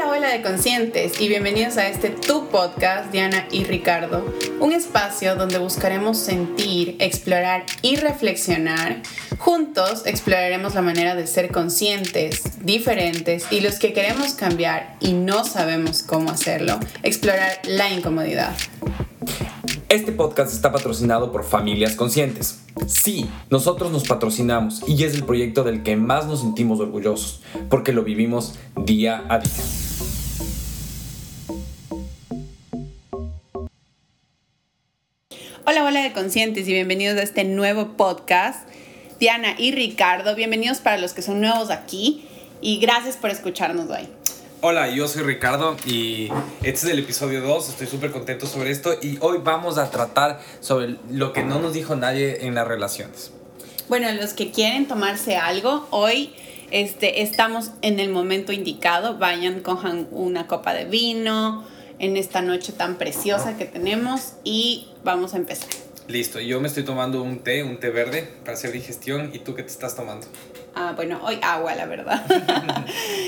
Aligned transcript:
Hola, 0.00 0.12
hola 0.12 0.28
de 0.30 0.40
conscientes 0.40 1.20
y 1.20 1.28
bienvenidos 1.28 1.76
a 1.76 1.88
este 1.88 2.08
Tu 2.08 2.48
Podcast, 2.48 3.12
Diana 3.12 3.46
y 3.50 3.64
Ricardo, 3.64 4.24
un 4.58 4.72
espacio 4.72 5.36
donde 5.36 5.58
buscaremos 5.58 6.16
sentir, 6.16 6.96
explorar 7.00 7.64
y 7.82 7.96
reflexionar. 7.96 9.02
Juntos 9.38 10.02
exploraremos 10.06 10.74
la 10.74 10.80
manera 10.80 11.14
de 11.14 11.26
ser 11.26 11.50
conscientes, 11.52 12.64
diferentes 12.64 13.46
y 13.50 13.60
los 13.60 13.78
que 13.78 13.92
queremos 13.92 14.32
cambiar 14.32 14.96
y 15.00 15.12
no 15.12 15.44
sabemos 15.44 16.02
cómo 16.02 16.30
hacerlo, 16.30 16.78
explorar 17.02 17.58
la 17.64 17.92
incomodidad. 17.92 18.56
Este 19.90 20.12
podcast 20.12 20.54
está 20.54 20.72
patrocinado 20.72 21.30
por 21.30 21.44
Familias 21.44 21.94
Conscientes. 21.94 22.60
Sí, 22.86 23.28
nosotros 23.50 23.92
nos 23.92 24.04
patrocinamos 24.04 24.82
y 24.88 25.04
es 25.04 25.14
el 25.14 25.24
proyecto 25.24 25.62
del 25.62 25.82
que 25.82 25.96
más 25.96 26.26
nos 26.26 26.40
sentimos 26.40 26.80
orgullosos, 26.80 27.42
porque 27.68 27.92
lo 27.92 28.02
vivimos 28.02 28.54
día 28.76 29.24
a 29.28 29.40
día. 29.40 29.89
Hola, 35.70 35.84
hola 35.84 36.02
de 36.02 36.12
conscientes 36.12 36.66
y 36.66 36.72
bienvenidos 36.72 37.16
a 37.16 37.22
este 37.22 37.44
nuevo 37.44 37.96
podcast. 37.96 38.68
Diana 39.20 39.54
y 39.56 39.70
Ricardo, 39.70 40.34
bienvenidos 40.34 40.78
para 40.78 40.98
los 40.98 41.12
que 41.12 41.22
son 41.22 41.40
nuevos 41.40 41.70
aquí 41.70 42.26
y 42.60 42.80
gracias 42.80 43.16
por 43.16 43.30
escucharnos 43.30 43.88
hoy. 43.88 44.08
Hola, 44.62 44.90
yo 44.90 45.06
soy 45.06 45.22
Ricardo 45.22 45.76
y 45.86 46.28
este 46.64 46.88
es 46.88 46.92
el 46.92 46.98
episodio 46.98 47.40
2, 47.42 47.68
estoy 47.68 47.86
súper 47.86 48.10
contento 48.10 48.48
sobre 48.48 48.72
esto 48.72 48.94
y 49.00 49.18
hoy 49.20 49.38
vamos 49.44 49.78
a 49.78 49.92
tratar 49.92 50.40
sobre 50.58 50.96
lo 51.08 51.32
que 51.32 51.44
no 51.44 51.60
nos 51.60 51.72
dijo 51.72 51.94
nadie 51.94 52.44
en 52.44 52.56
las 52.56 52.66
relaciones. 52.66 53.30
Bueno, 53.88 54.10
los 54.10 54.32
que 54.32 54.50
quieren 54.50 54.88
tomarse 54.88 55.36
algo, 55.36 55.86
hoy 55.90 56.34
este, 56.72 57.22
estamos 57.22 57.70
en 57.82 58.00
el 58.00 58.08
momento 58.08 58.50
indicado, 58.50 59.18
vayan, 59.18 59.60
cojan 59.60 60.08
una 60.10 60.48
copa 60.48 60.74
de 60.74 60.86
vino 60.86 61.64
en 62.00 62.16
esta 62.16 62.40
noche 62.40 62.72
tan 62.72 62.96
preciosa 62.96 63.56
que 63.56 63.66
tenemos 63.66 64.32
y 64.42 64.88
vamos 65.04 65.34
a 65.34 65.36
empezar. 65.36 65.68
Listo, 66.08 66.40
yo 66.40 66.60
me 66.60 66.66
estoy 66.66 66.82
tomando 66.82 67.22
un 67.22 67.38
té, 67.40 67.62
un 67.62 67.78
té 67.78 67.90
verde 67.90 68.28
para 68.40 68.54
hacer 68.54 68.72
digestión 68.72 69.30
y 69.32 69.40
tú 69.40 69.54
qué 69.54 69.62
te 69.62 69.70
estás 69.70 69.94
tomando? 69.94 70.26
Ah, 70.74 70.92
bueno, 70.96 71.20
hoy 71.22 71.38
agua, 71.42 71.74
la 71.74 71.86
verdad. 71.86 72.24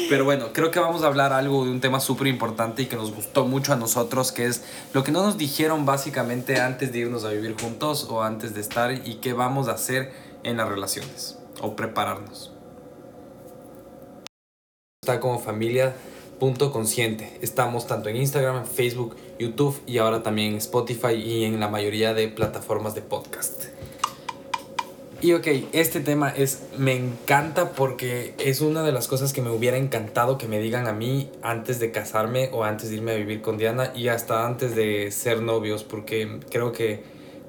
Pero 0.09 0.25
bueno, 0.25 0.49
creo 0.53 0.71
que 0.71 0.81
vamos 0.81 1.05
a 1.05 1.07
hablar 1.07 1.33
algo 1.33 1.65
de 1.65 1.71
un 1.71 1.81
tema 1.81 2.01
súper 2.01 2.27
importante 2.27 2.83
y 2.83 2.87
que 2.87 2.97
nos 2.97 3.15
gustó 3.15 3.45
mucho 3.45 3.73
a 3.73 3.77
nosotros, 3.77 4.33
que 4.33 4.47
es 4.47 4.65
lo 4.95 5.05
que 5.05 5.13
no 5.13 5.23
nos 5.23 5.39
dijeron 5.39 5.85
básicamente 5.85 6.61
antes 6.61 6.93
de 6.93 7.01
irnos 7.01 7.25
a 7.25 7.31
vivir 7.31 7.55
juntos 7.61 8.09
o 8.11 8.23
antes 8.23 8.55
de 8.55 8.63
estar 8.63 8.93
y 8.93 9.17
qué 9.17 9.33
vamos 9.33 9.69
a 9.69 9.73
hacer 9.73 10.13
en 10.43 10.57
las 10.57 10.69
relaciones 10.69 11.39
o 11.61 11.77
prepararnos. 11.77 12.53
Está 15.03 15.21
como 15.21 15.39
familia 15.39 15.95
punto 16.43 16.73
consciente. 16.73 17.39
Estamos 17.41 17.87
tanto 17.87 18.09
en 18.09 18.17
Instagram, 18.17 18.67
Facebook, 18.67 19.15
YouTube 19.39 19.81
y 19.87 19.99
ahora 19.99 20.25
también 20.25 20.55
en 20.55 20.59
Spotify 20.59 21.13
y 21.15 21.45
en 21.45 21.61
la 21.61 21.69
mayoría 21.69 22.15
de 22.15 22.27
plataformas 22.27 22.97
de 22.97 23.01
podcast. 23.01 23.67
Y 25.21 25.35
ok, 25.35 25.47
este 25.71 26.01
tema 26.01 26.31
es, 26.31 26.65
me 26.77 26.97
encanta 26.97 27.71
porque 27.75 28.35
es 28.39 28.61
una 28.61 28.83
de 28.83 28.91
las 28.91 29.07
cosas 29.07 29.33
que 29.33 29.41
me 29.41 29.51
hubiera 29.51 29.77
encantado 29.77 30.37
que 30.37 30.49
me 30.49 30.59
digan 30.59 30.89
a 30.89 30.93
mí 30.93 31.31
antes 31.43 31.79
de 31.79 31.93
casarme 31.93 32.51
o 32.53 32.65
antes 32.65 32.91
de 32.91 32.97
irme 32.97 33.13
a 33.13 33.17
vivir 33.19 33.41
con 33.41 33.57
Diana 33.57 33.93
y 33.95 34.09
hasta 34.09 34.45
antes 34.45 34.75
de 34.75 35.13
ser 35.13 35.43
novios, 35.43 35.85
porque 35.85 36.41
creo 36.51 36.73
que 36.73 37.05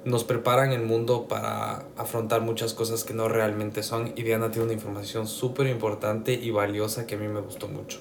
nos 0.05 0.23
preparan 0.23 0.71
el 0.71 0.83
mundo 0.83 1.27
para 1.27 1.87
afrontar 1.97 2.41
muchas 2.41 2.75
cosas 2.75 3.03
que 3.03 3.15
no 3.15 3.27
realmente 3.27 3.81
son 3.81 4.13
y 4.15 4.21
Diana 4.21 4.51
tiene 4.51 4.65
una 4.65 4.73
información 4.73 5.25
súper 5.25 5.65
importante 5.65 6.33
y 6.33 6.51
valiosa 6.51 7.07
que 7.07 7.15
a 7.15 7.17
mí 7.17 7.27
me 7.27 7.41
gustó 7.41 7.67
mucho. 7.67 7.99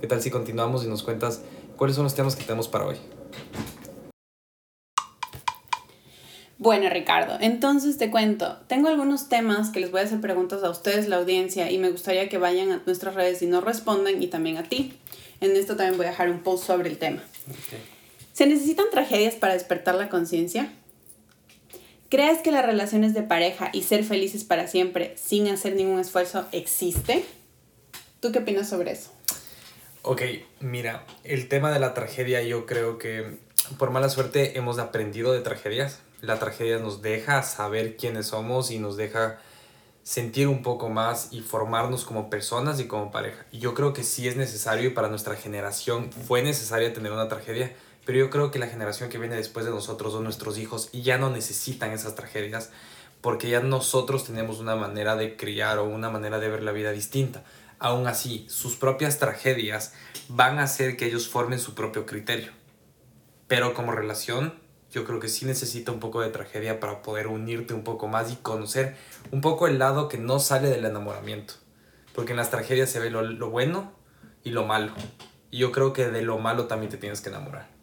¿Qué 0.00 0.06
tal 0.06 0.20
si 0.20 0.30
continuamos 0.30 0.84
y 0.84 0.88
nos 0.88 1.02
cuentas 1.02 1.42
cuáles 1.76 1.96
son 1.96 2.04
los 2.04 2.14
temas 2.14 2.36
que 2.36 2.44
tenemos 2.44 2.68
para 2.68 2.86
hoy? 2.86 2.96
Bueno, 6.58 6.88
Ricardo, 6.90 7.38
entonces 7.40 7.96
te 7.96 8.10
cuento, 8.10 8.58
tengo 8.66 8.88
algunos 8.88 9.28
temas 9.28 9.70
que 9.70 9.80
les 9.80 9.90
voy 9.90 10.00
a 10.00 10.04
hacer 10.04 10.20
preguntas 10.20 10.62
a 10.64 10.70
ustedes, 10.70 11.08
la 11.08 11.16
audiencia, 11.16 11.70
y 11.70 11.78
me 11.78 11.90
gustaría 11.90 12.28
que 12.28 12.38
vayan 12.38 12.72
a 12.72 12.82
nuestras 12.84 13.14
redes 13.14 13.40
y 13.42 13.46
nos 13.46 13.64
respondan 13.64 14.22
y 14.22 14.26
también 14.26 14.58
a 14.58 14.64
ti. 14.64 14.98
En 15.40 15.54
esto 15.54 15.76
también 15.76 15.96
voy 15.96 16.06
a 16.06 16.10
dejar 16.10 16.30
un 16.30 16.40
post 16.40 16.66
sobre 16.66 16.88
el 16.88 16.98
tema. 16.98 17.22
¿Se 18.32 18.46
necesitan 18.46 18.86
tragedias 18.90 19.34
para 19.34 19.54
despertar 19.54 19.94
la 19.94 20.08
conciencia? 20.08 20.72
¿Crees 22.08 22.38
que 22.38 22.50
las 22.50 22.64
relaciones 22.64 23.14
de 23.14 23.22
pareja 23.22 23.70
y 23.72 23.82
ser 23.82 24.04
felices 24.04 24.44
para 24.44 24.66
siempre 24.66 25.14
sin 25.16 25.48
hacer 25.48 25.74
ningún 25.74 26.00
esfuerzo 26.00 26.46
existe? 26.52 27.24
¿Tú 28.20 28.32
qué 28.32 28.40
opinas 28.40 28.68
sobre 28.68 28.92
eso? 28.92 29.15
Ok, 30.08 30.22
mira, 30.60 31.04
el 31.24 31.48
tema 31.48 31.72
de 31.72 31.80
la 31.80 31.92
tragedia 31.92 32.40
yo 32.40 32.64
creo 32.64 32.96
que 32.96 33.40
por 33.76 33.90
mala 33.90 34.08
suerte 34.08 34.56
hemos 34.56 34.78
aprendido 34.78 35.32
de 35.32 35.40
tragedias 35.40 35.98
la 36.20 36.38
tragedia 36.38 36.78
nos 36.78 37.02
deja 37.02 37.42
saber 37.42 37.96
quiénes 37.96 38.28
somos 38.28 38.70
y 38.70 38.78
nos 38.78 38.96
deja 38.96 39.40
sentir 40.04 40.46
un 40.46 40.62
poco 40.62 40.90
más 40.90 41.32
y 41.32 41.40
formarnos 41.40 42.04
como 42.04 42.30
personas 42.30 42.78
y 42.78 42.86
como 42.86 43.10
pareja. 43.10 43.46
Y 43.50 43.58
yo 43.58 43.74
creo 43.74 43.92
que 43.92 44.04
sí 44.04 44.28
es 44.28 44.36
necesario 44.36 44.90
y 44.90 44.92
para 44.92 45.08
nuestra 45.08 45.34
generación 45.34 46.12
fue 46.12 46.40
necesaria 46.40 46.92
tener 46.92 47.10
una 47.10 47.26
tragedia, 47.26 47.74
pero 48.04 48.16
yo 48.16 48.30
creo 48.30 48.52
que 48.52 48.60
la 48.60 48.68
generación 48.68 49.10
que 49.10 49.18
viene 49.18 49.34
después 49.34 49.66
de 49.66 49.72
nosotros 49.72 50.12
son 50.12 50.22
nuestros 50.22 50.56
hijos 50.56 50.88
y 50.92 51.02
ya 51.02 51.18
no 51.18 51.30
necesitan 51.30 51.90
esas 51.90 52.14
tragedias 52.14 52.70
porque 53.20 53.48
ya 53.50 53.58
nosotros 53.58 54.24
tenemos 54.24 54.60
una 54.60 54.76
manera 54.76 55.16
de 55.16 55.36
criar 55.36 55.80
o 55.80 55.84
una 55.84 56.10
manera 56.10 56.38
de 56.38 56.48
ver 56.48 56.62
la 56.62 56.70
vida 56.70 56.92
distinta. 56.92 57.42
Aún 57.78 58.06
así, 58.06 58.46
sus 58.48 58.76
propias 58.76 59.18
tragedias 59.18 59.92
van 60.28 60.58
a 60.58 60.62
hacer 60.62 60.96
que 60.96 61.06
ellos 61.06 61.28
formen 61.28 61.58
su 61.58 61.74
propio 61.74 62.06
criterio. 62.06 62.52
Pero 63.48 63.74
como 63.74 63.92
relación, 63.92 64.54
yo 64.90 65.04
creo 65.04 65.20
que 65.20 65.28
sí 65.28 65.44
necesita 65.44 65.92
un 65.92 66.00
poco 66.00 66.22
de 66.22 66.30
tragedia 66.30 66.80
para 66.80 67.02
poder 67.02 67.26
unirte 67.26 67.74
un 67.74 67.84
poco 67.84 68.08
más 68.08 68.32
y 68.32 68.36
conocer 68.36 68.96
un 69.30 69.40
poco 69.40 69.66
el 69.66 69.78
lado 69.78 70.08
que 70.08 70.16
no 70.16 70.38
sale 70.38 70.68
del 70.68 70.86
enamoramiento. 70.86 71.54
Porque 72.14 72.32
en 72.32 72.38
las 72.38 72.50
tragedias 72.50 72.90
se 72.90 72.98
ve 72.98 73.10
lo, 73.10 73.50
bueno 73.50 73.92
y 74.42 74.50
lo 74.50 74.64
malo. 74.64 74.92
Y 75.50 75.58
yo 75.58 75.70
creo 75.70 75.92
que 75.92 76.08
de 76.08 76.22
lo 76.22 76.38
malo 76.38 76.66
también 76.66 76.90
te 76.90 76.96
tienes 76.96 77.20
que 77.20 77.28
enamorar. 77.28 77.75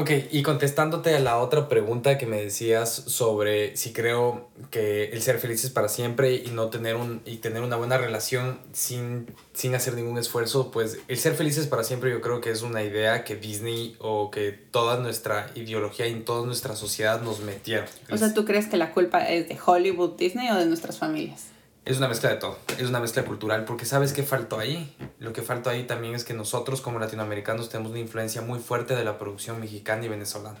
Ok, 0.00 0.12
y 0.30 0.44
contestándote 0.44 1.16
a 1.16 1.18
la 1.18 1.38
otra 1.38 1.68
pregunta 1.68 2.18
que 2.18 2.26
me 2.26 2.40
decías 2.40 2.88
sobre 2.88 3.76
si 3.76 3.92
creo 3.92 4.46
que 4.70 5.06
el 5.06 5.20
ser 5.22 5.40
feliz 5.40 5.64
es 5.64 5.72
para 5.72 5.88
siempre 5.88 6.36
y 6.36 6.52
no 6.52 6.68
tener 6.68 6.94
un 6.94 7.20
y 7.24 7.38
tener 7.38 7.62
una 7.62 7.74
buena 7.74 7.98
relación 7.98 8.60
sin, 8.72 9.26
sin 9.54 9.74
hacer 9.74 9.94
ningún 9.94 10.16
esfuerzo, 10.16 10.70
pues 10.70 11.00
el 11.08 11.18
ser 11.18 11.34
feliz 11.34 11.58
es 11.58 11.66
para 11.66 11.82
siempre 11.82 12.12
yo 12.12 12.20
creo 12.20 12.40
que 12.40 12.52
es 12.52 12.62
una 12.62 12.84
idea 12.84 13.24
que 13.24 13.34
Disney 13.34 13.96
o 13.98 14.30
que 14.30 14.52
toda 14.52 14.98
nuestra 14.98 15.50
ideología 15.56 16.06
y 16.06 16.14
toda 16.20 16.46
nuestra 16.46 16.76
sociedad 16.76 17.20
nos 17.20 17.40
metieron. 17.40 17.88
O 18.08 18.16
sea, 18.16 18.32
¿tú 18.32 18.44
crees 18.44 18.68
que 18.68 18.76
la 18.76 18.92
culpa 18.92 19.28
es 19.28 19.48
de 19.48 19.58
Hollywood, 19.66 20.16
Disney 20.16 20.48
o 20.50 20.54
de 20.54 20.66
nuestras 20.66 20.96
familias? 20.96 21.46
Es 21.88 21.96
una 21.96 22.08
mezcla 22.08 22.28
de 22.28 22.36
todo, 22.36 22.58
es 22.76 22.86
una 22.86 23.00
mezcla 23.00 23.24
cultural, 23.24 23.64
porque 23.64 23.86
¿sabes 23.86 24.12
qué 24.12 24.22
faltó 24.22 24.58
ahí? 24.58 24.94
Lo 25.18 25.32
que 25.32 25.40
faltó 25.40 25.70
ahí 25.70 25.84
también 25.84 26.14
es 26.14 26.22
que 26.22 26.34
nosotros 26.34 26.82
como 26.82 26.98
latinoamericanos 26.98 27.70
tenemos 27.70 27.92
una 27.92 28.00
influencia 28.00 28.42
muy 28.42 28.58
fuerte 28.58 28.94
de 28.94 29.04
la 29.04 29.16
producción 29.16 29.58
mexicana 29.58 30.04
y 30.04 30.08
venezolana. 30.10 30.60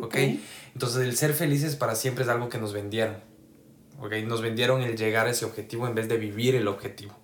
¿Ok? 0.00 0.16
Entonces 0.72 1.02
el 1.02 1.14
ser 1.14 1.34
felices 1.34 1.76
para 1.76 1.94
siempre 1.94 2.24
es 2.24 2.30
algo 2.30 2.48
que 2.48 2.56
nos 2.56 2.72
vendieron. 2.72 3.16
¿Ok? 4.00 4.14
Nos 4.24 4.40
vendieron 4.40 4.80
el 4.80 4.96
llegar 4.96 5.26
a 5.26 5.30
ese 5.32 5.44
objetivo 5.44 5.86
en 5.88 5.94
vez 5.94 6.08
de 6.08 6.16
vivir 6.16 6.54
el 6.54 6.68
objetivo. 6.68 7.14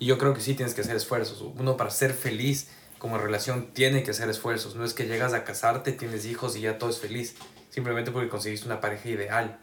Y 0.00 0.06
yo 0.06 0.18
creo 0.18 0.34
que 0.34 0.40
sí 0.40 0.54
tienes 0.54 0.74
que 0.74 0.80
hacer 0.80 0.96
esfuerzos. 0.96 1.42
Uno 1.42 1.76
para 1.76 1.90
ser 1.90 2.14
feliz 2.14 2.70
como 2.98 3.16
relación 3.16 3.68
tiene 3.74 4.02
que 4.02 4.10
hacer 4.10 4.28
esfuerzos. 4.28 4.74
No 4.74 4.84
es 4.84 4.92
que 4.92 5.06
llegas 5.06 5.34
a 5.34 5.44
casarte, 5.44 5.92
tienes 5.92 6.26
hijos 6.26 6.56
y 6.56 6.62
ya 6.62 6.78
todo 6.78 6.90
es 6.90 6.98
feliz. 6.98 7.36
Simplemente 7.70 8.10
porque 8.10 8.28
conseguiste 8.28 8.66
una 8.66 8.80
pareja 8.80 9.08
ideal 9.08 9.60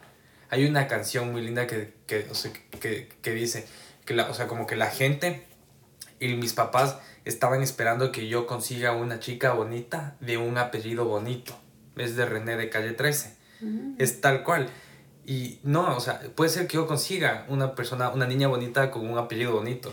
hay 0.53 0.65
una 0.67 0.87
canción 0.87 1.31
muy 1.31 1.41
linda 1.41 1.65
que, 1.65 1.95
que, 2.05 2.27
que, 2.79 3.09
que 3.23 3.31
dice, 3.31 3.65
que 4.05 4.13
la, 4.13 4.29
o 4.29 4.35
sea, 4.35 4.47
como 4.47 4.67
que 4.67 4.75
la 4.75 4.85
gente 4.85 5.47
y 6.19 6.35
mis 6.35 6.53
papás 6.53 6.99
estaban 7.25 7.63
esperando 7.63 8.11
que 8.11 8.27
yo 8.27 8.45
consiga 8.45 8.91
una 8.91 9.19
chica 9.19 9.53
bonita 9.53 10.15
de 10.19 10.37
un 10.37 10.59
apellido 10.59 11.05
bonito. 11.05 11.57
Es 11.95 12.15
de 12.15 12.27
René 12.27 12.55
de 12.55 12.69
calle 12.69 12.91
13. 12.91 13.35
Mm. 13.61 13.95
Es 13.97 14.21
tal 14.21 14.43
cual. 14.43 14.69
Y 15.25 15.59
no, 15.63 15.97
o 15.97 15.99
sea, 15.99 16.21
puede 16.35 16.51
ser 16.51 16.67
que 16.67 16.75
yo 16.75 16.85
consiga 16.85 17.47
una 17.49 17.73
persona, 17.73 18.09
una 18.09 18.27
niña 18.27 18.47
bonita 18.47 18.91
con 18.91 19.09
un 19.09 19.17
apellido 19.17 19.53
bonito. 19.53 19.91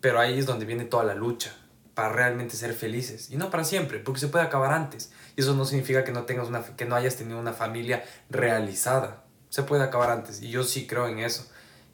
Pero 0.00 0.20
ahí 0.20 0.38
es 0.38 0.46
donde 0.46 0.66
viene 0.66 0.84
toda 0.84 1.02
la 1.02 1.16
lucha 1.16 1.52
para 1.94 2.10
realmente 2.10 2.54
ser 2.54 2.74
felices. 2.74 3.28
Y 3.32 3.36
no 3.38 3.50
para 3.50 3.64
siempre, 3.64 3.98
porque 3.98 4.20
se 4.20 4.28
puede 4.28 4.44
acabar 4.44 4.72
antes. 4.72 5.10
Y 5.34 5.40
eso 5.40 5.56
no 5.56 5.64
significa 5.64 6.04
que 6.04 6.12
no, 6.12 6.26
tengas 6.26 6.46
una, 6.46 6.62
que 6.62 6.84
no 6.84 6.94
hayas 6.94 7.16
tenido 7.16 7.40
una 7.40 7.54
familia 7.54 8.04
realizada 8.30 9.25
se 9.56 9.62
puede 9.62 9.82
acabar 9.82 10.10
antes. 10.10 10.42
Y 10.42 10.50
yo 10.50 10.64
sí 10.64 10.86
creo 10.86 11.08
en 11.08 11.18
eso. 11.18 11.46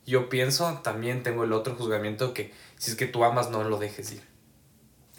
Yo 0.04 0.28
pienso, 0.28 0.80
también 0.82 1.22
tengo 1.22 1.44
el 1.44 1.52
otro 1.52 1.76
juzgamiento 1.76 2.34
que 2.34 2.52
si 2.76 2.90
es 2.90 2.96
que 2.96 3.06
tú 3.06 3.22
amas, 3.22 3.50
no 3.50 3.62
lo 3.62 3.78
dejes 3.78 4.10
ir. 4.10 4.22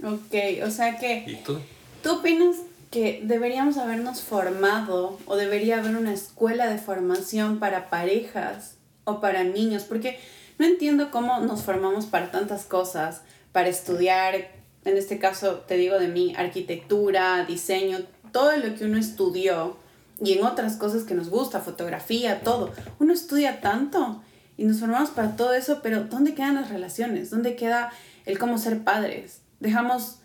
Ok, 0.04 0.66
o 0.68 0.70
sea 0.70 0.98
que... 1.00 1.24
¿Y 1.26 1.38
tú? 1.38 1.58
¿Tú 2.04 2.18
opinas 2.18 2.58
que 2.92 3.22
deberíamos 3.24 3.78
habernos 3.78 4.20
formado 4.20 5.18
o 5.26 5.38
debería 5.38 5.80
haber 5.80 5.96
una 5.96 6.14
escuela 6.14 6.68
de 6.68 6.80
formación 6.80 7.60
para 7.60 7.90
parejas 7.90 8.76
o 9.06 9.22
para 9.22 9.46
niños? 9.46 9.84
Porque 9.84 10.20
no 10.60 10.66
entiendo 10.66 11.12
cómo 11.12 11.40
nos 11.40 11.64
formamos 11.64 12.08
para 12.08 12.30
tantas 12.30 12.66
cosas, 12.66 13.22
para 13.54 13.70
estudiar, 13.70 14.52
en 14.84 14.98
este 14.98 15.18
caso 15.18 15.64
te 15.66 15.78
digo 15.78 15.98
de 15.98 16.10
mí, 16.10 16.34
arquitectura, 16.36 17.46
diseño, 17.46 18.00
todo 18.34 18.58
lo 18.58 18.76
que 18.76 18.84
uno 18.84 18.98
estudió 18.98 19.78
y 20.24 20.34
en 20.34 20.44
otras 20.46 20.78
cosas 20.78 21.04
que 21.04 21.14
nos 21.14 21.30
gusta, 21.30 21.60
fotografía, 21.60 22.42
todo. 22.42 22.72
Uno 23.00 23.14
estudia 23.14 23.60
tanto 23.62 24.22
y 24.58 24.66
nos 24.66 24.80
formamos 24.80 25.10
para 25.10 25.36
todo 25.36 25.54
eso, 25.54 25.82
pero 25.82 26.06
¿dónde 26.06 26.34
quedan 26.34 26.56
las 26.56 26.70
relaciones? 26.70 27.30
¿Dónde 27.30 27.56
queda 27.56 27.92
el 28.26 28.40
cómo 28.40 28.58
ser 28.58 28.84
padres? 28.84 29.40
Dejamos 29.60 30.20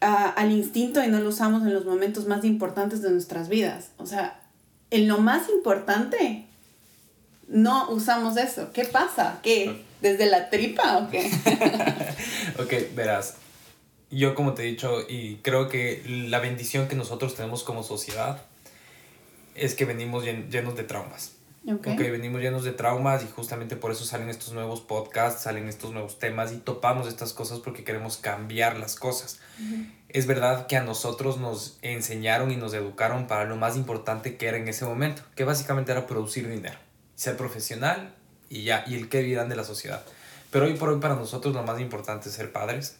al 0.00 0.50
instinto 0.50 1.04
y 1.04 1.08
no 1.08 1.20
lo 1.20 1.28
usamos 1.28 1.62
en 1.62 1.74
los 1.74 1.84
momentos 1.84 2.26
más 2.26 2.44
importantes 2.44 3.02
de 3.02 3.10
nuestras 3.10 3.48
vidas. 3.48 3.90
O 3.98 4.06
sea, 4.06 4.40
en 4.90 5.06
lo 5.06 5.18
más 5.18 5.48
importante 5.48 6.46
no 7.48 7.90
usamos 7.90 8.36
eso. 8.36 8.72
¿Qué 8.72 8.84
pasa? 8.84 9.40
¿Qué? 9.42 9.84
¿Desde 10.00 10.26
la 10.26 10.48
tripa 10.48 10.98
o 10.98 11.10
qué? 11.10 11.30
ok, 12.58 12.94
verás. 12.96 13.34
Yo 14.10 14.34
como 14.34 14.54
te 14.54 14.62
he 14.62 14.66
dicho, 14.66 15.02
y 15.08 15.36
creo 15.36 15.68
que 15.68 16.02
la 16.06 16.40
bendición 16.40 16.88
que 16.88 16.96
nosotros 16.96 17.36
tenemos 17.36 17.62
como 17.62 17.82
sociedad 17.82 18.42
es 19.54 19.74
que 19.74 19.84
venimos 19.84 20.24
llenos 20.24 20.76
de 20.76 20.84
traumas. 20.84 21.32
Okay. 21.62 21.92
ok, 21.92 22.00
venimos 22.10 22.40
llenos 22.40 22.64
de 22.64 22.72
traumas 22.72 23.22
y 23.22 23.26
justamente 23.26 23.76
por 23.76 23.92
eso 23.92 24.04
salen 24.04 24.30
estos 24.30 24.54
nuevos 24.54 24.80
podcasts, 24.80 25.42
salen 25.42 25.68
estos 25.68 25.92
nuevos 25.92 26.18
temas 26.18 26.52
y 26.52 26.56
topamos 26.56 27.06
estas 27.06 27.34
cosas 27.34 27.58
porque 27.58 27.84
queremos 27.84 28.16
cambiar 28.16 28.78
las 28.78 28.96
cosas. 28.96 29.40
Es 30.08 30.26
verdad 30.26 30.66
que 30.66 30.78
a 30.78 30.82
nosotros 30.82 31.38
nos 31.38 31.78
enseñaron 31.82 32.50
y 32.50 32.56
nos 32.56 32.72
educaron 32.72 33.26
para 33.26 33.44
lo 33.44 33.56
más 33.56 33.76
importante 33.76 34.36
que 34.36 34.46
era 34.46 34.56
en 34.56 34.68
ese 34.68 34.86
momento, 34.86 35.22
que 35.36 35.44
básicamente 35.44 35.92
era 35.92 36.06
producir 36.06 36.48
dinero, 36.48 36.78
ser 37.14 37.36
profesional 37.36 38.14
y 38.48 38.64
ya, 38.64 38.84
y 38.86 38.94
el 38.94 39.10
que 39.10 39.22
dirán 39.22 39.50
de 39.50 39.56
la 39.56 39.64
sociedad. 39.64 40.02
Pero 40.50 40.64
hoy 40.64 40.74
por 40.74 40.88
hoy 40.88 40.98
para 40.98 41.14
nosotros 41.14 41.54
lo 41.54 41.62
más 41.62 41.78
importante 41.78 42.30
es 42.30 42.34
ser 42.34 42.52
padres, 42.52 42.96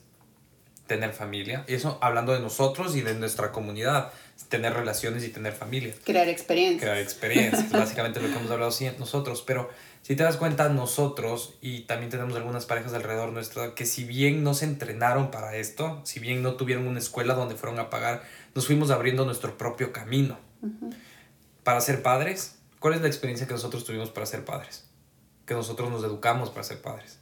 tener 0.90 1.12
familia, 1.12 1.64
y 1.68 1.74
eso 1.74 1.98
hablando 2.02 2.32
de 2.32 2.40
nosotros 2.40 2.96
y 2.96 3.02
de 3.02 3.14
nuestra 3.14 3.52
comunidad, 3.52 4.10
tener 4.48 4.74
relaciones 4.74 5.22
y 5.22 5.28
tener 5.28 5.52
familia. 5.52 5.94
Crear 6.04 6.28
experiencias. 6.28 6.82
Crear 6.82 6.98
experiencias, 6.98 7.70
básicamente 7.70 8.20
lo 8.20 8.26
que 8.26 8.34
hemos 8.34 8.50
hablado 8.50 8.72
nosotros. 8.98 9.44
Pero 9.46 9.70
si 10.02 10.16
te 10.16 10.24
das 10.24 10.36
cuenta, 10.36 10.68
nosotros, 10.68 11.54
y 11.60 11.82
también 11.82 12.10
tenemos 12.10 12.34
algunas 12.34 12.66
parejas 12.66 12.92
alrededor 12.92 13.32
nuestro, 13.32 13.76
que 13.76 13.86
si 13.86 14.02
bien 14.02 14.42
no 14.42 14.52
se 14.52 14.64
entrenaron 14.64 15.30
para 15.30 15.54
esto, 15.54 16.00
si 16.02 16.18
bien 16.18 16.42
no 16.42 16.54
tuvieron 16.54 16.88
una 16.88 16.98
escuela 16.98 17.34
donde 17.34 17.54
fueron 17.54 17.78
a 17.78 17.88
pagar, 17.88 18.24
nos 18.56 18.66
fuimos 18.66 18.90
abriendo 18.90 19.24
nuestro 19.24 19.56
propio 19.56 19.92
camino. 19.92 20.40
Para 21.62 21.80
ser 21.80 22.02
padres, 22.02 22.56
¿cuál 22.80 22.94
es 22.94 23.00
la 23.00 23.06
experiencia 23.06 23.46
que 23.46 23.54
nosotros 23.54 23.84
tuvimos 23.84 24.10
para 24.10 24.26
ser 24.26 24.44
padres? 24.44 24.86
Que 25.46 25.54
nosotros 25.54 25.88
nos 25.88 26.02
educamos 26.02 26.50
para 26.50 26.64
ser 26.64 26.82
padres. 26.82 27.19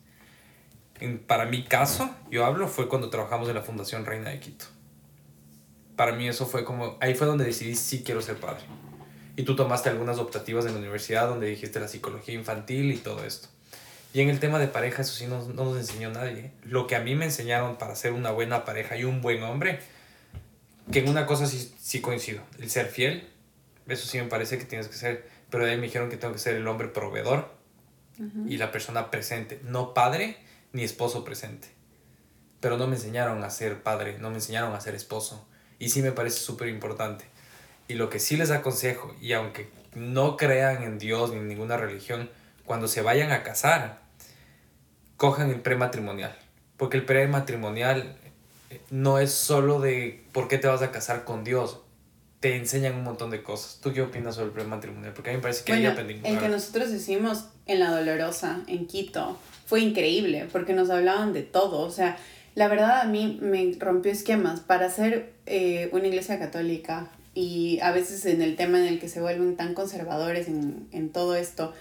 En, 1.00 1.18
para 1.18 1.46
mi 1.46 1.64
caso, 1.64 2.10
yo 2.30 2.44
hablo, 2.44 2.68
fue 2.68 2.88
cuando 2.88 3.10
trabajamos 3.10 3.48
en 3.48 3.54
la 3.54 3.62
Fundación 3.62 4.04
Reina 4.04 4.30
de 4.30 4.40
Quito 4.40 4.66
para 5.98 6.12
mí 6.12 6.28
eso 6.28 6.46
fue 6.46 6.64
como, 6.64 6.96
ahí 7.00 7.16
fue 7.16 7.26
donde 7.26 7.44
decidí 7.44 7.74
sí 7.74 8.04
quiero 8.04 8.22
ser 8.22 8.36
padre. 8.36 8.62
Y 9.34 9.42
tú 9.42 9.56
tomaste 9.56 9.88
algunas 9.88 10.18
optativas 10.18 10.64
en 10.64 10.74
la 10.74 10.78
universidad 10.78 11.26
donde 11.26 11.48
dijiste 11.48 11.80
la 11.80 11.88
psicología 11.88 12.36
infantil 12.36 12.92
y 12.92 12.98
todo 12.98 13.24
esto. 13.24 13.48
Y 14.14 14.20
en 14.20 14.28
el 14.28 14.38
tema 14.38 14.60
de 14.60 14.68
pareja, 14.68 15.02
eso 15.02 15.12
sí 15.12 15.26
no, 15.26 15.44
no 15.48 15.64
nos 15.64 15.76
enseñó 15.76 16.10
nadie. 16.10 16.52
Lo 16.62 16.86
que 16.86 16.94
a 16.94 17.00
mí 17.00 17.16
me 17.16 17.24
enseñaron 17.24 17.78
para 17.78 17.96
ser 17.96 18.12
una 18.12 18.30
buena 18.30 18.64
pareja 18.64 18.96
y 18.96 19.02
un 19.02 19.20
buen 19.20 19.42
hombre, 19.42 19.80
que 20.92 21.00
en 21.00 21.08
una 21.08 21.26
cosa 21.26 21.48
sí, 21.48 21.74
sí 21.80 22.00
coincido, 22.00 22.42
el 22.60 22.70
ser 22.70 22.86
fiel, 22.86 23.28
eso 23.88 24.06
sí 24.06 24.18
me 24.18 24.28
parece 24.28 24.56
que 24.56 24.66
tienes 24.66 24.86
que 24.86 24.94
ser, 24.94 25.28
pero 25.50 25.64
de 25.64 25.72
ahí 25.72 25.78
me 25.78 25.86
dijeron 25.86 26.10
que 26.10 26.16
tengo 26.16 26.32
que 26.32 26.38
ser 26.38 26.54
el 26.54 26.66
hombre 26.68 26.86
proveedor 26.86 27.50
y 28.46 28.56
la 28.56 28.70
persona 28.70 29.10
presente, 29.10 29.60
no 29.64 29.94
padre 29.94 30.36
ni 30.78 30.84
esposo 30.84 31.24
presente. 31.24 31.68
Pero 32.60 32.78
no 32.78 32.86
me 32.86 32.94
enseñaron 32.94 33.42
a 33.42 33.50
ser 33.50 33.82
padre, 33.82 34.18
no 34.18 34.30
me 34.30 34.36
enseñaron 34.36 34.72
a 34.74 34.80
ser 34.80 34.94
esposo 34.94 35.46
y 35.80 35.90
sí 35.90 36.02
me 36.02 36.12
parece 36.12 36.38
súper 36.38 36.68
importante. 36.68 37.24
Y 37.88 37.94
lo 37.94 38.10
que 38.10 38.20
sí 38.20 38.36
les 38.36 38.50
aconsejo, 38.50 39.14
y 39.20 39.32
aunque 39.32 39.70
no 39.94 40.36
crean 40.36 40.82
en 40.84 40.98
Dios 40.98 41.30
ni 41.30 41.36
en 41.36 41.48
ninguna 41.48 41.76
religión, 41.76 42.30
cuando 42.64 42.86
se 42.86 43.02
vayan 43.02 43.32
a 43.32 43.42
casar, 43.42 44.02
cojan 45.16 45.50
el 45.50 45.60
prematrimonial. 45.60 46.36
Porque 46.76 46.96
el 46.96 47.04
prematrimonial 47.04 48.16
eh, 48.70 48.80
no 48.90 49.18
es 49.18 49.32
solo 49.32 49.80
de 49.80 50.24
por 50.32 50.46
qué 50.46 50.58
te 50.58 50.68
vas 50.68 50.82
a 50.82 50.92
casar 50.92 51.24
con 51.24 51.42
Dios. 51.42 51.80
Te 52.40 52.56
enseñan 52.56 52.94
un 52.94 53.04
montón 53.04 53.30
de 53.30 53.42
cosas. 53.42 53.80
¿Tú 53.82 53.92
qué 53.92 54.02
opinas 54.02 54.36
sobre 54.36 54.48
el 54.48 54.52
prematrimonial? 54.52 55.12
Porque 55.12 55.30
a 55.30 55.32
mí 55.32 55.38
me 55.38 55.42
parece 55.42 55.64
que 55.64 55.72
ahí 55.72 55.86
aprendí 55.86 56.20
El 56.22 56.38
que 56.38 56.48
nosotros 56.48 56.90
hicimos 56.90 57.46
en 57.66 57.80
La 57.80 57.90
Dolorosa, 57.90 58.60
en 58.68 58.86
Quito, 58.86 59.38
fue 59.66 59.80
increíble 59.80 60.48
porque 60.52 60.72
nos 60.72 60.90
hablaban 60.90 61.32
de 61.32 61.42
todo. 61.42 61.80
O 61.80 61.90
sea, 61.90 62.16
la 62.54 62.68
verdad 62.68 63.00
a 63.00 63.04
mí 63.04 63.38
me 63.42 63.74
rompió 63.78 64.12
esquemas 64.12 64.60
para 64.60 64.88
ser 64.90 65.32
eh, 65.46 65.88
una 65.92 66.06
iglesia 66.06 66.38
católica 66.38 67.10
y 67.34 67.80
a 67.80 67.92
veces 67.92 68.24
en 68.26 68.42
el 68.42 68.56
tema 68.56 68.78
en 68.78 68.86
el 68.86 68.98
que 68.98 69.08
se 69.08 69.20
vuelven 69.20 69.56
tan 69.56 69.74
conservadores 69.74 70.48
en, 70.48 70.88
en 70.92 71.10
todo 71.10 71.36
esto, 71.36 71.72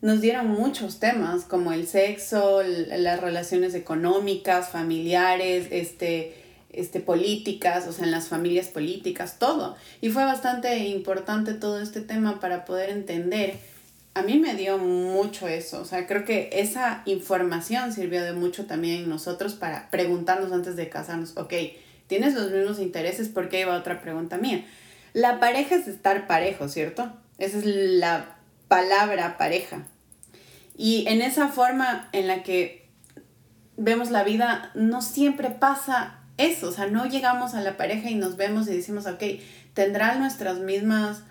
nos 0.00 0.20
dieron 0.20 0.48
muchos 0.48 0.98
temas 0.98 1.44
como 1.44 1.72
el 1.72 1.86
sexo, 1.86 2.62
las 2.62 3.20
relaciones 3.20 3.74
económicas, 3.74 4.68
familiares, 4.68 5.68
este, 5.70 6.41
este, 6.72 7.00
políticas, 7.00 7.86
o 7.86 7.92
sea, 7.92 8.04
en 8.04 8.10
las 8.10 8.28
familias 8.28 8.68
políticas, 8.68 9.38
todo. 9.38 9.76
Y 10.00 10.10
fue 10.10 10.24
bastante 10.24 10.78
importante 10.88 11.54
todo 11.54 11.80
este 11.80 12.00
tema 12.00 12.40
para 12.40 12.64
poder 12.64 12.90
entender 12.90 13.58
a 14.14 14.22
mí 14.22 14.38
me 14.38 14.54
dio 14.54 14.78
mucho 14.78 15.48
eso, 15.48 15.80
o 15.80 15.84
sea, 15.84 16.06
creo 16.06 16.24
que 16.24 16.50
esa 16.52 17.02
información 17.06 17.92
sirvió 17.92 18.22
de 18.22 18.34
mucho 18.34 18.66
también 18.66 19.08
nosotros 19.08 19.54
para 19.54 19.88
preguntarnos 19.90 20.52
antes 20.52 20.76
de 20.76 20.88
casarnos, 20.88 21.36
ok, 21.36 21.54
¿tienes 22.08 22.34
los 22.34 22.50
mismos 22.50 22.78
intereses? 22.78 23.28
Porque 23.28 23.60
iba 23.60 23.76
otra 23.76 24.02
pregunta 24.02 24.36
mía. 24.36 24.66
La 25.14 25.40
pareja 25.40 25.76
es 25.76 25.88
estar 25.88 26.26
parejo, 26.26 26.68
¿cierto? 26.68 27.10
Esa 27.38 27.58
es 27.58 27.64
la 27.64 28.36
palabra 28.68 29.38
pareja. 29.38 29.86
Y 30.76 31.06
en 31.08 31.22
esa 31.22 31.48
forma 31.48 32.08
en 32.12 32.26
la 32.26 32.42
que 32.42 32.88
vemos 33.78 34.10
la 34.10 34.24
vida, 34.24 34.72
no 34.74 35.00
siempre 35.00 35.50
pasa 35.50 36.18
eso, 36.38 36.68
o 36.68 36.72
sea, 36.72 36.86
no 36.86 37.06
llegamos 37.06 37.54
a 37.54 37.60
la 37.60 37.76
pareja 37.76 38.10
y 38.10 38.14
nos 38.14 38.36
vemos 38.36 38.68
y 38.68 38.74
decimos, 38.74 39.06
ok, 39.06 39.22
tendrán 39.74 40.20
nuestras 40.20 40.58
mismas 40.58 41.22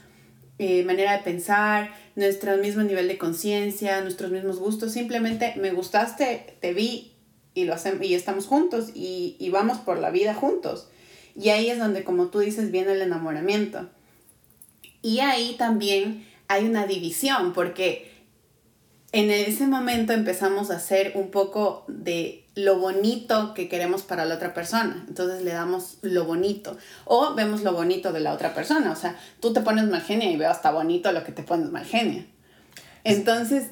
eh, 0.59 0.83
manera 0.83 1.13
de 1.13 1.23
pensar, 1.23 1.91
nuestro 2.15 2.57
mismo 2.57 2.83
nivel 2.83 3.07
de 3.07 3.17
conciencia, 3.17 4.01
nuestros 4.01 4.31
mismos 4.31 4.59
gustos. 4.59 4.91
Simplemente 4.91 5.55
me 5.57 5.71
gustaste, 5.71 6.55
te 6.59 6.73
vi 6.73 7.13
y, 7.53 7.65
lo 7.65 7.73
hacemos, 7.73 8.05
y 8.05 8.13
estamos 8.13 8.45
juntos 8.45 8.91
y, 8.93 9.35
y 9.39 9.49
vamos 9.49 9.79
por 9.79 9.99
la 9.99 10.11
vida 10.11 10.35
juntos. 10.35 10.87
Y 11.35 11.49
ahí 11.49 11.69
es 11.69 11.79
donde, 11.79 12.03
como 12.03 12.27
tú 12.27 12.39
dices, 12.39 12.71
viene 12.71 12.91
el 12.91 13.01
enamoramiento. 13.01 13.89
Y 15.01 15.19
ahí 15.19 15.55
también 15.57 16.27
hay 16.47 16.65
una 16.65 16.85
división, 16.85 17.53
porque 17.53 18.10
en 19.13 19.29
ese 19.29 19.67
momento 19.67 20.13
empezamos 20.13 20.71
a 20.71 20.77
hacer 20.77 21.13
un 21.15 21.31
poco 21.31 21.83
de 21.87 22.45
lo 22.55 22.79
bonito 22.79 23.53
que 23.53 23.67
queremos 23.67 24.03
para 24.03 24.25
la 24.25 24.35
otra 24.35 24.53
persona. 24.53 25.03
Entonces 25.07 25.43
le 25.43 25.51
damos 25.51 25.97
lo 26.01 26.25
bonito. 26.25 26.77
O 27.05 27.33
vemos 27.35 27.61
lo 27.61 27.73
bonito 27.73 28.13
de 28.13 28.21
la 28.21 28.33
otra 28.33 28.53
persona. 28.53 28.91
O 28.91 28.95
sea, 28.95 29.17
tú 29.41 29.51
te 29.51 29.61
pones 29.61 29.85
mal 29.85 30.01
genia 30.01 30.31
y 30.31 30.37
veo 30.37 30.49
hasta 30.49 30.71
bonito 30.71 31.11
lo 31.11 31.23
que 31.25 31.33
te 31.33 31.43
pones 31.43 31.71
mal 31.71 31.85
genia. 31.85 32.25
Entonces, 33.03 33.71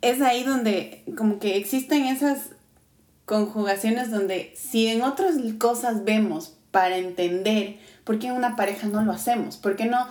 es 0.00 0.20
ahí 0.20 0.44
donde 0.44 1.04
como 1.16 1.40
que 1.40 1.56
existen 1.56 2.06
esas 2.06 2.50
conjugaciones 3.24 4.10
donde 4.10 4.52
si 4.56 4.86
en 4.88 5.02
otras 5.02 5.34
cosas 5.58 6.04
vemos 6.04 6.54
para 6.70 6.96
entender 6.96 7.78
por 8.04 8.18
qué 8.18 8.28
en 8.28 8.34
una 8.34 8.56
pareja 8.56 8.86
no 8.86 9.02
lo 9.02 9.12
hacemos, 9.12 9.56
por 9.56 9.76
qué 9.76 9.86
no 9.86 10.06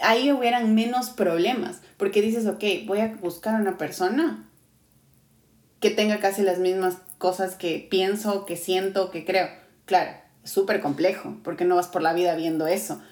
ahí 0.00 0.32
hubieran 0.32 0.74
menos 0.74 1.10
problemas, 1.10 1.80
porque 1.96 2.22
dices, 2.22 2.46
ok, 2.46 2.64
voy 2.86 3.00
a 3.00 3.14
buscar 3.20 3.54
a 3.54 3.58
una 3.58 3.78
persona 3.78 4.48
que 5.80 5.90
tenga 5.90 6.18
casi 6.18 6.42
las 6.42 6.58
mismas 6.58 6.98
cosas 7.18 7.56
que 7.56 7.86
pienso, 7.90 8.46
que 8.46 8.56
siento, 8.56 9.10
que 9.10 9.24
creo. 9.24 9.48
Claro, 9.84 10.12
súper 10.42 10.80
complejo, 10.80 11.36
porque 11.44 11.64
no 11.64 11.76
vas 11.76 11.88
por 11.88 12.02
la 12.02 12.14
vida 12.14 12.34
viendo 12.34 12.66
eso. 12.66 13.02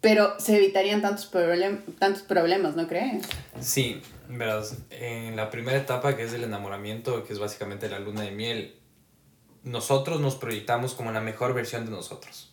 Pero 0.00 0.38
se 0.38 0.56
evitarían 0.56 1.00
tantos, 1.00 1.30
tantos 1.98 2.22
problemas, 2.22 2.76
¿no 2.76 2.86
crees? 2.86 3.24
Sí, 3.60 4.02
verás, 4.28 4.76
en 4.90 5.36
la 5.36 5.50
primera 5.50 5.78
etapa 5.78 6.16
que 6.16 6.24
es 6.24 6.32
el 6.32 6.44
enamoramiento, 6.44 7.24
que 7.24 7.32
es 7.32 7.38
básicamente 7.38 7.88
la 7.88 8.00
luna 8.00 8.22
de 8.22 8.32
miel, 8.32 8.74
nosotros 9.62 10.20
nos 10.20 10.36
proyectamos 10.36 10.94
como 10.94 11.10
la 11.10 11.20
mejor 11.20 11.54
versión 11.54 11.86
de 11.86 11.90
nosotros. 11.90 12.50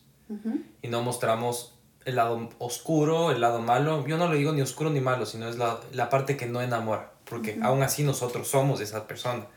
Y 0.82 0.88
no 0.88 1.02
mostramos 1.02 1.78
el 2.06 2.16
lado 2.16 2.50
oscuro, 2.60 3.32
el 3.32 3.42
lado 3.42 3.60
malo. 3.60 4.06
Yo 4.08 4.18
no 4.18 4.28
lo 4.28 4.36
digo 4.36 4.52
ni 4.54 4.62
oscuro 4.62 4.90
ni 4.90 5.02
malo, 5.02 5.26
sino 5.26 5.48
es 5.48 5.58
la, 5.58 5.80
la 5.92 6.10
parte 6.10 6.38
que 6.38 6.46
no 6.46 6.62
enamora 6.62 7.12
porque 7.32 7.58
aún 7.64 7.82
así 7.82 8.04
nosotros 8.04 8.50
somos 8.50 8.82
esa 8.82 9.08
persona. 9.08 9.48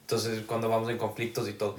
Entonces, 0.00 0.42
cuando 0.44 0.68
vamos 0.68 0.90
en 0.90 0.98
conflictos 0.98 1.48
y 1.48 1.52
todo. 1.52 1.76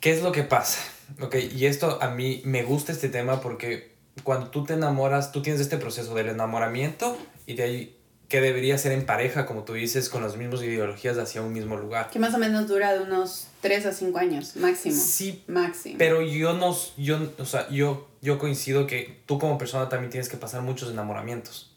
¿Qué 0.00 0.12
es 0.12 0.22
lo 0.22 0.32
que 0.32 0.44
pasa? 0.44 0.80
Ok, 1.20 1.36
y 1.54 1.66
esto 1.66 1.98
a 2.00 2.08
mí 2.08 2.40
me 2.46 2.62
gusta 2.62 2.90
este 2.90 3.10
tema 3.10 3.42
porque 3.42 3.94
cuando 4.24 4.48
tú 4.48 4.64
te 4.64 4.72
enamoras, 4.72 5.30
tú 5.30 5.42
tienes 5.42 5.60
este 5.60 5.76
proceso 5.76 6.14
del 6.14 6.28
enamoramiento 6.28 7.18
y 7.44 7.54
de 7.54 7.62
ahí 7.62 7.97
que 8.28 8.42
debería 8.42 8.76
ser 8.76 8.92
en 8.92 9.06
pareja, 9.06 9.46
como 9.46 9.64
tú 9.64 9.72
dices, 9.72 10.10
con 10.10 10.22
las 10.22 10.36
mismas 10.36 10.62
ideologías 10.62 11.16
hacia 11.16 11.40
un 11.40 11.52
mismo 11.52 11.76
lugar. 11.78 12.10
Que 12.10 12.18
más 12.18 12.34
o 12.34 12.38
menos 12.38 12.68
dura 12.68 12.92
de 12.92 13.00
unos 13.00 13.46
3 13.62 13.86
a 13.86 13.92
5 13.92 14.18
años, 14.18 14.56
máximo. 14.56 14.94
Sí, 14.94 15.42
máximo. 15.46 15.96
Pero 15.98 16.20
yo 16.20 16.52
no, 16.52 16.76
yo, 16.98 17.18
o 17.38 17.44
sea, 17.46 17.68
yo, 17.70 18.06
yo 18.20 18.38
coincido 18.38 18.86
que 18.86 19.22
tú 19.24 19.38
como 19.38 19.56
persona 19.56 19.88
también 19.88 20.10
tienes 20.10 20.28
que 20.28 20.36
pasar 20.36 20.60
muchos 20.60 20.90
enamoramientos. 20.90 21.74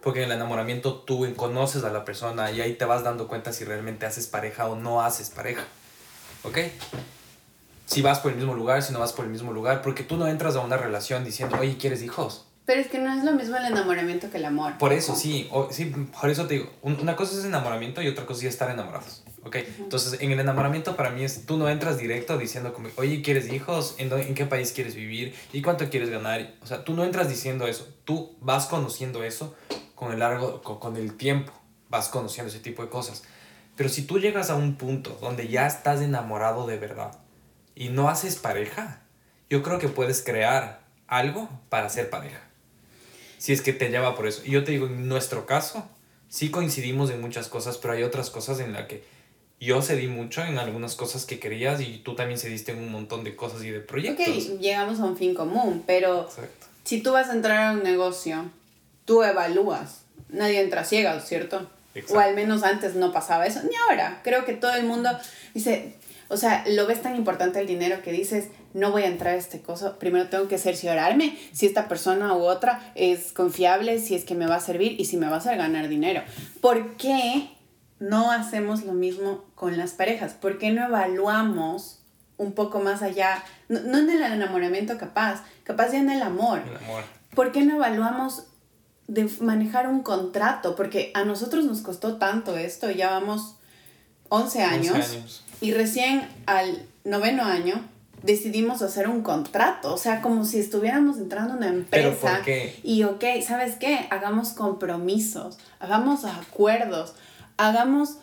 Porque 0.00 0.20
en 0.20 0.26
el 0.26 0.36
enamoramiento 0.36 0.94
tú 0.94 1.26
conoces 1.34 1.82
a 1.82 1.90
la 1.90 2.04
persona 2.04 2.52
y 2.52 2.60
ahí 2.60 2.74
te 2.74 2.84
vas 2.84 3.02
dando 3.02 3.26
cuenta 3.26 3.52
si 3.52 3.64
realmente 3.64 4.06
haces 4.06 4.28
pareja 4.28 4.68
o 4.68 4.76
no 4.76 5.02
haces 5.02 5.30
pareja. 5.30 5.64
¿Ok? 6.44 6.58
Si 7.84 8.00
vas 8.00 8.20
por 8.20 8.30
el 8.30 8.38
mismo 8.38 8.54
lugar, 8.54 8.82
si 8.82 8.92
no 8.92 9.00
vas 9.00 9.12
por 9.12 9.24
el 9.24 9.30
mismo 9.30 9.52
lugar, 9.52 9.82
porque 9.82 10.04
tú 10.04 10.16
no 10.16 10.28
entras 10.28 10.54
a 10.54 10.60
una 10.60 10.76
relación 10.76 11.24
diciendo, 11.24 11.56
oye, 11.58 11.76
¿quieres 11.76 12.02
hijos? 12.02 12.47
Pero 12.68 12.82
es 12.82 12.88
que 12.88 12.98
no 12.98 13.10
es 13.14 13.24
lo 13.24 13.32
mismo 13.32 13.56
el 13.56 13.64
enamoramiento 13.64 14.30
que 14.30 14.36
el 14.36 14.44
amor. 14.44 14.76
Por 14.76 14.92
eso, 14.92 15.16
sí, 15.16 15.50
sí, 15.70 15.86
por 15.86 16.28
eso 16.28 16.46
te 16.46 16.56
digo, 16.56 16.70
una 16.82 17.16
cosa 17.16 17.38
es 17.38 17.46
enamoramiento 17.46 18.02
y 18.02 18.08
otra 18.08 18.26
cosa 18.26 18.40
es 18.40 18.52
estar 18.52 18.70
enamorados, 18.70 19.24
¿ok? 19.42 19.56
Entonces, 19.78 20.20
en 20.20 20.32
el 20.32 20.38
enamoramiento 20.38 20.94
para 20.94 21.08
mí 21.08 21.24
es, 21.24 21.46
tú 21.46 21.56
no 21.56 21.70
entras 21.70 21.96
directo 21.96 22.36
diciendo 22.36 22.74
como, 22.74 22.90
oye, 22.96 23.22
¿quieres 23.22 23.50
hijos? 23.50 23.94
¿En, 23.96 24.12
¿En 24.12 24.34
qué 24.34 24.44
país 24.44 24.72
quieres 24.72 24.96
vivir? 24.96 25.34
¿Y 25.50 25.62
cuánto 25.62 25.88
quieres 25.88 26.10
ganar? 26.10 26.56
O 26.60 26.66
sea, 26.66 26.84
tú 26.84 26.92
no 26.92 27.04
entras 27.04 27.30
diciendo 27.30 27.66
eso, 27.66 27.88
tú 28.04 28.36
vas 28.42 28.66
conociendo 28.66 29.24
eso 29.24 29.56
con 29.94 30.12
el 30.12 30.18
largo, 30.18 30.60
con, 30.60 30.78
con 30.78 30.98
el 30.98 31.16
tiempo, 31.16 31.54
vas 31.88 32.10
conociendo 32.10 32.50
ese 32.50 32.60
tipo 32.60 32.82
de 32.82 32.90
cosas. 32.90 33.22
Pero 33.76 33.88
si 33.88 34.02
tú 34.02 34.18
llegas 34.18 34.50
a 34.50 34.56
un 34.56 34.74
punto 34.74 35.16
donde 35.22 35.48
ya 35.48 35.66
estás 35.66 36.02
enamorado 36.02 36.66
de 36.66 36.76
verdad 36.76 37.12
y 37.74 37.88
no 37.88 38.10
haces 38.10 38.36
pareja, 38.36 39.00
yo 39.48 39.62
creo 39.62 39.78
que 39.78 39.88
puedes 39.88 40.22
crear 40.22 40.82
algo 41.06 41.48
para 41.70 41.88
ser 41.88 42.10
pareja 42.10 42.47
si 43.38 43.52
es 43.52 43.62
que 43.62 43.72
te 43.72 43.88
lleva 43.88 44.14
por 44.14 44.26
eso. 44.26 44.42
Y 44.44 44.50
yo 44.50 44.64
te 44.64 44.72
digo, 44.72 44.86
en 44.86 45.08
nuestro 45.08 45.46
caso, 45.46 45.88
sí 46.28 46.50
coincidimos 46.50 47.10
en 47.10 47.20
muchas 47.20 47.48
cosas, 47.48 47.78
pero 47.78 47.94
hay 47.94 48.02
otras 48.02 48.30
cosas 48.30 48.60
en 48.60 48.72
las 48.72 48.86
que 48.86 49.04
yo 49.60 49.82
cedí 49.82 50.06
mucho 50.06 50.42
en 50.44 50.58
algunas 50.58 50.94
cosas 50.94 51.24
que 51.24 51.40
querías 51.40 51.80
y 51.80 51.98
tú 51.98 52.14
también 52.14 52.38
cediste 52.38 52.72
en 52.72 52.78
un 52.78 52.92
montón 52.92 53.24
de 53.24 53.34
cosas 53.34 53.64
y 53.64 53.70
de 53.70 53.80
proyectos. 53.80 54.26
Ok, 54.26 54.60
llegamos 54.60 55.00
a 55.00 55.04
un 55.04 55.16
fin 55.16 55.34
común, 55.34 55.82
pero 55.86 56.28
si 56.84 57.02
tú 57.02 57.12
vas 57.12 57.28
a 57.28 57.32
entrar 57.32 57.58
a 57.58 57.72
un 57.72 57.82
negocio, 57.82 58.50
tú 59.04 59.22
evalúas. 59.22 60.02
Nadie 60.28 60.60
entra 60.60 60.84
ciega, 60.84 61.18
¿cierto? 61.20 61.68
O 62.10 62.18
al 62.18 62.34
menos 62.36 62.62
antes 62.62 62.94
no 62.94 63.12
pasaba 63.12 63.46
eso, 63.46 63.60
ni 63.62 63.74
ahora. 63.88 64.20
Creo 64.22 64.44
que 64.44 64.52
todo 64.52 64.74
el 64.74 64.84
mundo 64.84 65.10
dice, 65.54 65.94
o 66.28 66.36
sea, 66.36 66.64
lo 66.68 66.86
ves 66.86 67.02
tan 67.02 67.16
importante 67.16 67.58
el 67.58 67.66
dinero 67.66 68.02
que 68.02 68.12
dices, 68.12 68.48
no 68.78 68.90
voy 68.90 69.02
a 69.02 69.06
entrar 69.06 69.34
a 69.34 69.36
este 69.36 69.60
cosa, 69.60 69.98
primero 69.98 70.28
tengo 70.28 70.48
que 70.48 70.58
cerciorarme 70.58 71.38
si 71.52 71.66
esta 71.66 71.88
persona 71.88 72.34
u 72.34 72.42
otra 72.42 72.92
es 72.94 73.32
confiable, 73.32 73.98
si 73.98 74.14
es 74.14 74.24
que 74.24 74.34
me 74.34 74.46
va 74.46 74.56
a 74.56 74.60
servir 74.60 75.00
y 75.00 75.04
si 75.06 75.16
me 75.16 75.26
va 75.26 75.34
a 75.34 75.38
hacer 75.38 75.56
ganar 75.56 75.88
dinero. 75.88 76.22
¿Por 76.60 76.96
qué 76.96 77.50
no 77.98 78.30
hacemos 78.30 78.84
lo 78.84 78.92
mismo 78.92 79.44
con 79.54 79.76
las 79.76 79.92
parejas? 79.92 80.34
¿Por 80.34 80.58
qué 80.58 80.70
no 80.70 80.84
evaluamos 80.84 82.00
un 82.36 82.52
poco 82.52 82.78
más 82.78 83.02
allá, 83.02 83.42
no, 83.68 83.78
en 83.78 84.10
el 84.10 84.22
enamoramiento 84.22 84.96
capaz, 84.96 85.42
capaz 85.64 85.92
ya 85.92 85.98
en 85.98 86.10
el 86.10 86.22
amor? 86.22 86.62
El 86.66 86.76
amor. 86.76 87.02
¿Por 87.34 87.52
qué 87.52 87.62
no 87.62 87.76
evaluamos 87.76 88.44
de 89.08 89.28
manejar 89.40 89.88
un 89.88 90.02
contrato? 90.02 90.76
Porque 90.76 91.10
a 91.14 91.24
nosotros 91.24 91.64
nos 91.64 91.80
costó 91.80 92.16
tanto 92.16 92.56
esto, 92.56 92.90
ya 92.90 93.10
vamos 93.10 93.56
11 94.28 94.62
años. 94.62 94.94
11 94.94 95.16
años 95.16 95.44
y 95.60 95.72
recién 95.72 96.28
al 96.46 96.86
noveno 97.04 97.44
año 97.44 97.82
decidimos 98.22 98.82
hacer 98.82 99.08
un 99.08 99.22
contrato, 99.22 99.94
o 99.94 99.98
sea, 99.98 100.20
como 100.20 100.44
si 100.44 100.58
estuviéramos 100.58 101.18
entrando 101.18 101.54
a 101.54 101.56
una 101.56 101.68
empresa. 101.68 102.42
Y 102.82 103.04
ok, 103.04 103.24
¿sabes 103.46 103.76
qué? 103.76 104.06
Hagamos 104.10 104.50
compromisos, 104.50 105.58
hagamos 105.78 106.24
acuerdos, 106.24 107.14
hagamos 107.56 108.18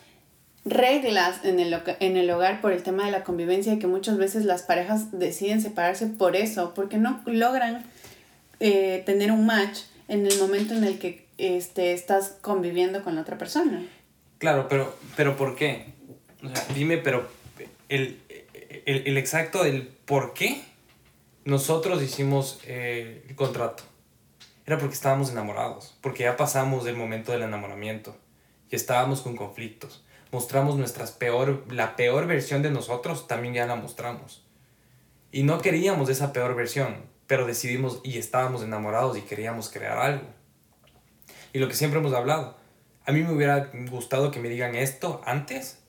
reglas 0.65 1.45
en 1.45 1.59
el, 1.59 1.79
en 1.99 2.17
el 2.17 2.29
hogar 2.31 2.59
por 2.59 2.71
el 2.71 2.81
tema 2.81 3.05
de 3.05 3.11
la 3.11 3.23
convivencia 3.23 3.73
y 3.73 3.79
que 3.79 3.87
muchas 3.87 4.17
veces 4.17 4.45
las 4.45 4.63
parejas 4.63 5.17
deciden 5.17 5.61
separarse 5.61 6.07
por 6.07 6.35
eso, 6.35 6.73
porque 6.73 6.97
no 6.97 7.21
logran 7.25 7.83
eh, 8.59 9.03
tener 9.05 9.31
un 9.31 9.45
match 9.45 9.81
en 10.07 10.25
el 10.25 10.37
momento 10.39 10.73
en 10.73 10.83
el 10.83 10.97
que 10.97 11.25
este, 11.37 11.93
estás 11.93 12.35
conviviendo 12.41 13.03
con 13.03 13.15
la 13.15 13.21
otra 13.21 13.37
persona. 13.37 13.85
Claro, 14.39 14.67
pero, 14.67 14.95
pero 15.15 15.37
¿por 15.37 15.55
qué? 15.55 15.93
dime, 16.75 16.97
pero 16.97 17.27
el, 17.89 18.19
el, 18.85 19.17
exacto 19.17 19.63
del 19.63 19.87
por 19.87 20.33
qué 20.33 20.63
nosotros 21.43 22.01
hicimos 22.01 22.59
eh, 22.65 23.25
el 23.27 23.35
contrato. 23.35 23.83
Era 24.65 24.77
porque 24.77 24.95
estábamos 24.95 25.31
enamorados, 25.31 25.97
porque 26.01 26.23
ya 26.23 26.37
pasamos 26.37 26.83
del 26.83 26.95
momento 26.95 27.31
del 27.31 27.43
enamoramiento 27.43 28.17
y 28.69 28.75
estábamos 28.75 29.21
con 29.21 29.35
conflictos. 29.35 30.03
Mostramos 30.31 30.75
nuestras 30.75 31.11
peor, 31.11 31.63
la 31.71 31.95
peor 31.95 32.25
versión 32.27 32.61
de 32.61 32.71
nosotros, 32.71 33.27
también 33.27 33.53
ya 33.53 33.67
la 33.67 33.75
mostramos. 33.75 34.43
Y 35.31 35.43
no 35.43 35.59
queríamos 35.59 36.09
esa 36.09 36.33
peor 36.33 36.55
versión, 36.55 37.05
pero 37.27 37.45
decidimos 37.45 38.01
y 38.03 38.17
estábamos 38.17 38.63
enamorados 38.63 39.17
y 39.17 39.21
queríamos 39.21 39.69
crear 39.69 39.97
algo. 39.97 40.25
Y 41.53 41.59
lo 41.59 41.67
que 41.67 41.75
siempre 41.75 41.99
hemos 41.99 42.13
hablado, 42.13 42.57
a 43.05 43.11
mí 43.11 43.21
me 43.21 43.31
hubiera 43.31 43.71
gustado 43.89 44.31
que 44.31 44.39
me 44.39 44.49
digan 44.49 44.75
esto 44.75 45.21
antes 45.25 45.84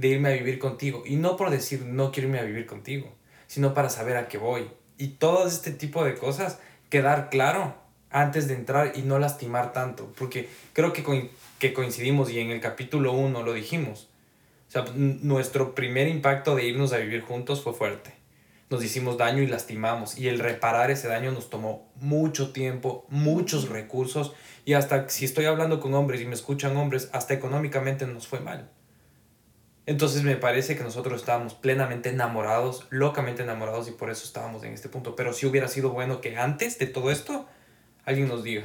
de 0.00 0.08
irme 0.08 0.28
a 0.28 0.32
vivir 0.32 0.58
contigo. 0.58 1.02
Y 1.06 1.16
no 1.16 1.36
por 1.36 1.50
decir 1.50 1.82
no 1.82 2.12
quiero 2.12 2.28
irme 2.28 2.38
a 2.38 2.44
vivir 2.44 2.66
contigo, 2.66 3.12
sino 3.46 3.72
para 3.72 3.88
saber 3.88 4.16
a 4.16 4.28
qué 4.28 4.38
voy. 4.38 4.68
Y 4.98 5.08
todo 5.08 5.46
este 5.46 5.70
tipo 5.70 6.04
de 6.04 6.14
cosas, 6.14 6.58
quedar 6.90 7.30
claro 7.30 7.74
antes 8.10 8.46
de 8.46 8.54
entrar 8.54 8.92
y 8.94 9.02
no 9.02 9.18
lastimar 9.18 9.72
tanto. 9.72 10.12
Porque 10.18 10.48
creo 10.74 10.92
que, 10.92 11.30
que 11.58 11.72
coincidimos 11.72 12.30
y 12.30 12.40
en 12.40 12.50
el 12.50 12.60
capítulo 12.60 13.12
1 13.12 13.42
lo 13.42 13.52
dijimos. 13.54 14.08
O 14.68 14.70
sea, 14.70 14.84
nuestro 14.94 15.74
primer 15.74 16.08
impacto 16.08 16.54
de 16.54 16.66
irnos 16.66 16.92
a 16.92 16.98
vivir 16.98 17.22
juntos 17.22 17.62
fue 17.62 17.72
fuerte. 17.72 18.12
Nos 18.68 18.84
hicimos 18.84 19.16
daño 19.16 19.42
y 19.42 19.46
lastimamos. 19.46 20.18
Y 20.18 20.28
el 20.28 20.40
reparar 20.40 20.90
ese 20.90 21.08
daño 21.08 21.32
nos 21.32 21.48
tomó 21.48 21.88
mucho 21.94 22.52
tiempo, 22.52 23.06
muchos 23.08 23.70
recursos. 23.70 24.34
Y 24.66 24.74
hasta 24.74 25.08
si 25.08 25.24
estoy 25.24 25.46
hablando 25.46 25.80
con 25.80 25.94
hombres 25.94 26.20
y 26.20 26.26
me 26.26 26.34
escuchan 26.34 26.76
hombres, 26.76 27.08
hasta 27.12 27.32
económicamente 27.32 28.06
nos 28.06 28.26
fue 28.26 28.40
mal. 28.40 28.68
Entonces 29.86 30.24
me 30.24 30.36
parece 30.36 30.76
que 30.76 30.82
nosotros 30.82 31.20
estábamos 31.20 31.54
plenamente 31.54 32.10
enamorados, 32.10 32.86
locamente 32.90 33.44
enamorados 33.44 33.88
y 33.88 33.92
por 33.92 34.10
eso 34.10 34.24
estábamos 34.24 34.64
en 34.64 34.72
este 34.72 34.88
punto. 34.88 35.14
Pero 35.14 35.32
si 35.32 35.46
hubiera 35.46 35.68
sido 35.68 35.90
bueno 35.90 36.20
que 36.20 36.36
antes 36.36 36.78
de 36.78 36.86
todo 36.86 37.12
esto 37.12 37.46
alguien 38.04 38.28
nos 38.28 38.42
diga 38.42 38.64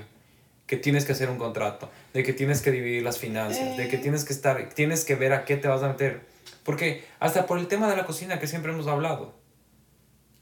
que 0.66 0.78
tienes 0.78 1.06
que 1.06 1.12
hacer 1.12 1.30
un 1.30 1.38
contrato, 1.38 1.92
de 2.14 2.24
que 2.24 2.32
tienes 2.32 2.62
que 2.62 2.72
dividir 2.72 3.04
las 3.04 3.20
finanzas, 3.20 3.76
de 3.76 3.90
que 3.90 3.98
eh. 3.98 4.00
tienes 4.00 4.24
que 4.24 4.32
estar, 4.32 4.70
tienes 4.74 5.04
que 5.04 5.16
ver 5.16 5.34
a 5.34 5.44
qué 5.44 5.58
te 5.58 5.68
vas 5.68 5.84
a 5.84 5.90
meter. 5.90 6.22
Porque 6.64 7.04
hasta 7.20 7.46
por 7.46 7.60
el 7.60 7.68
tema 7.68 7.90
de 7.90 7.98
la 7.98 8.06
cocina 8.06 8.40
que 8.40 8.48
siempre 8.48 8.72
hemos 8.72 8.88
hablado, 8.88 9.36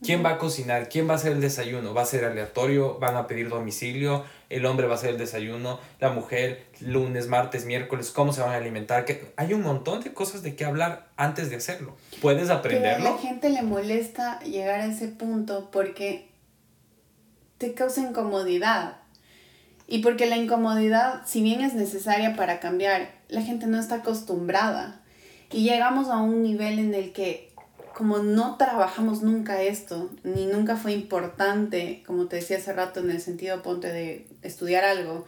¿Quién 0.02 0.24
va 0.24 0.32
a 0.32 0.38
cocinar? 0.38 0.88
¿Quién 0.88 1.10
va 1.10 1.14
a 1.14 1.16
hacer 1.18 1.34
el 1.34 1.42
desayuno? 1.42 1.94
¿Va 1.94 2.04
a 2.04 2.06
ser 2.06 2.24
aleatorio? 2.24 2.98
¿Van 3.00 3.18
a 3.18 3.28
pedir 3.28 3.50
domicilio? 3.50 4.24
¿El 4.50 4.66
hombre 4.66 4.88
va 4.88 4.94
a 4.94 4.96
hacer 4.96 5.10
el 5.10 5.18
desayuno? 5.18 5.80
¿La 6.00 6.10
mujer? 6.10 6.68
¿Lunes, 6.80 7.28
martes, 7.28 7.66
miércoles? 7.66 8.12
¿Cómo 8.12 8.32
se 8.32 8.42
van 8.42 8.52
a 8.52 8.56
alimentar? 8.56 9.04
que 9.04 9.34
Hay 9.36 9.54
un 9.54 9.62
montón 9.62 10.02
de 10.02 10.14
cosas 10.14 10.42
de 10.42 10.56
qué 10.56 10.64
hablar 10.64 11.10
antes 11.18 11.50
de 11.50 11.58
hacerlo. 11.58 11.98
¿Puedes 12.22 12.50
aprenderlo? 12.50 13.10
a 13.10 13.12
la 13.12 13.18
gente 13.18 13.50
le 13.50 13.62
molesta 13.62 14.40
llegar 14.40 14.80
a 14.80 14.86
ese 14.86 15.10
punto 15.10 15.70
porque 15.70 16.30
te 17.58 17.74
causa 17.74 18.00
incomodidad. 18.00 18.98
Y 19.86 20.00
porque 20.00 20.28
la 20.28 20.38
incomodidad, 20.38 21.24
si 21.26 21.42
bien 21.42 21.62
es 21.62 21.74
necesaria 21.74 22.36
para 22.36 22.60
cambiar, 22.60 23.12
la 23.28 23.42
gente 23.42 23.68
no 23.68 23.80
está 23.80 23.96
acostumbrada. 23.96 25.02
Y 25.52 25.64
llegamos 25.64 26.10
a 26.10 26.18
un 26.18 26.44
nivel 26.44 26.78
en 26.80 26.94
el 26.94 27.12
que 27.12 27.49
como 28.00 28.20
no 28.20 28.56
trabajamos 28.56 29.24
nunca 29.24 29.62
esto, 29.62 30.10
ni 30.24 30.46
nunca 30.46 30.78
fue 30.78 30.94
importante, 30.94 32.02
como 32.08 32.28
te 32.28 32.38
decía 32.38 32.56
hace 32.56 32.72
rato, 32.72 33.02
en 33.02 33.12
el 33.12 33.20
sentido, 33.20 33.62
ponte, 33.62 33.92
de 33.92 34.26
estudiar 34.42 34.86
algo, 34.86 35.28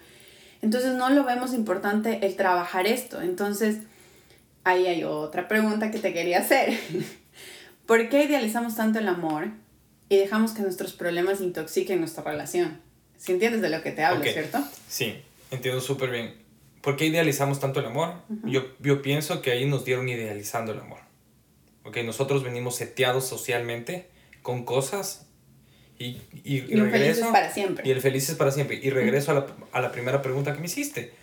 entonces 0.62 0.94
no 0.94 1.10
lo 1.10 1.26
vemos 1.26 1.54
importante 1.54 2.26
el 2.26 2.38
trabajar 2.38 2.88
esto. 2.88 3.22
Entonces, 3.22 3.80
ahí 4.64 4.88
hay 4.88 5.04
otra 5.04 5.50
pregunta 5.50 5.92
que 5.92 6.00
te 6.00 6.14
quería 6.14 6.40
hacer. 6.40 6.80
¿Por 7.86 8.08
qué 8.08 8.24
idealizamos 8.24 8.76
tanto 8.76 9.00
el 9.00 9.10
amor 9.10 9.50
y 10.08 10.16
dejamos 10.16 10.54
que 10.54 10.62
nuestros 10.62 10.94
problemas 10.94 11.42
intoxiquen 11.42 12.00
nuestra 12.00 12.24
relación? 12.24 12.80
Si 13.18 13.34
entiendes 13.34 13.62
de 13.62 13.70
lo 13.70 13.82
que 13.82 13.92
te 13.92 14.06
hablo, 14.06 14.24
¿cierto? 14.24 14.64
Sí, 14.88 15.18
entiendo 15.52 15.82
súper 15.82 16.10
bien. 16.10 16.36
¿Por 16.80 16.96
qué 16.96 17.08
idealizamos 17.08 17.60
tanto 17.60 17.82
el 17.82 17.88
amor? 17.88 18.14
yo, 18.46 18.64
yo 18.80 19.02
pienso 19.02 19.42
que 19.42 19.52
ahí 19.52 19.66
nos 19.66 19.84
dieron 19.84 20.08
idealizando 20.08 20.72
el 20.72 20.80
amor. 20.80 21.11
¿Ok? 21.84 21.98
Nosotros 22.06 22.44
venimos 22.44 22.76
seteados 22.76 23.28
socialmente 23.28 24.10
con 24.42 24.66
cosas 24.66 25.28
y, 25.98 26.18
y, 26.44 26.66
y, 26.68 26.76
regreso, 26.76 27.32
para 27.32 27.54
siempre. 27.54 27.88
Y 27.88 27.92
el 27.92 28.02
feliz 28.02 28.30
es 28.30 28.36
para 28.36 28.52
siempre. 28.52 28.80
Y 28.82 28.90
regreso 28.90 29.32
a, 29.32 29.34
la, 29.36 29.48
a 29.72 29.82
la 29.82 29.92
primera 29.92 30.22
pregunta 30.22 30.54
que 30.54 30.60
me 30.60 30.66
hiciste. 30.66 31.14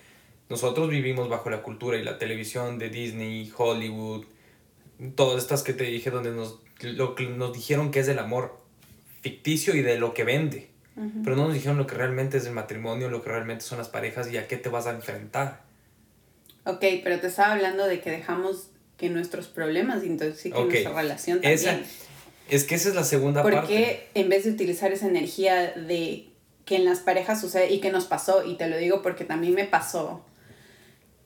Nosotros 0.48 0.88
vivimos 0.88 1.28
bajo 1.28 1.50
la 1.50 1.62
cultura 1.62 1.98
y 1.98 2.04
la 2.04 2.18
televisión 2.18 2.78
de 2.78 2.88
Disney, 2.88 3.52
Hollywood, 3.56 4.24
todas 5.14 5.42
estas 5.42 5.62
que 5.62 5.72
te 5.72 5.84
dije 5.84 6.10
donde 6.10 6.30
nos, 6.30 6.60
lo, 6.80 7.14
nos 7.36 7.52
dijeron 7.52 7.90
que 7.90 8.00
es 8.00 8.08
el 8.08 8.18
amor 8.18 8.58
ficticio 9.20 9.74
y 9.74 9.82
de 9.82 9.98
lo 9.98 10.14
que 10.14 10.24
vende. 10.24 10.70
pero 11.22 11.36
no 11.36 11.44
nos 11.44 11.54
dijeron 11.54 11.78
lo 11.78 11.86
que 11.86 11.94
realmente 11.94 12.38
es 12.38 12.46
el 12.46 12.52
matrimonio, 12.52 13.10
lo 13.10 13.22
que 13.22 13.30
realmente 13.30 13.64
son 13.64 13.78
las 13.78 13.88
parejas 13.88 14.30
y 14.32 14.36
a 14.36 14.48
qué 14.48 14.56
te 14.56 14.68
vas 14.68 14.86
a 14.86 14.90
enfrentar. 14.90 15.62
Ok, 16.64 16.84
pero 17.04 17.20
te 17.20 17.28
estaba 17.28 17.52
hablando 17.52 17.86
de 17.86 18.00
que 18.00 18.10
dejamos 18.10 18.70
que 18.98 19.08
nuestros 19.08 19.46
problemas 19.46 20.04
intoxiquen 20.04 20.68
nuestra 20.68 20.92
relación 20.92 21.40
también. 21.40 21.84
es 22.50 22.64
que 22.64 22.74
esa 22.74 22.88
es 22.90 22.94
la 22.94 23.04
segunda 23.04 23.42
parte. 23.42 23.58
Porque 23.58 24.08
en 24.14 24.28
vez 24.28 24.44
de 24.44 24.50
utilizar 24.50 24.92
esa 24.92 25.06
energía 25.06 25.72
de 25.72 26.28
que 26.64 26.76
en 26.76 26.84
las 26.84 26.98
parejas 26.98 27.40
sucede 27.40 27.70
y 27.70 27.80
que 27.80 27.90
nos 27.90 28.04
pasó, 28.04 28.44
y 28.44 28.56
te 28.56 28.68
lo 28.68 28.76
digo 28.76 29.00
porque 29.00 29.24
también 29.24 29.54
me 29.54 29.64
pasó, 29.64 30.26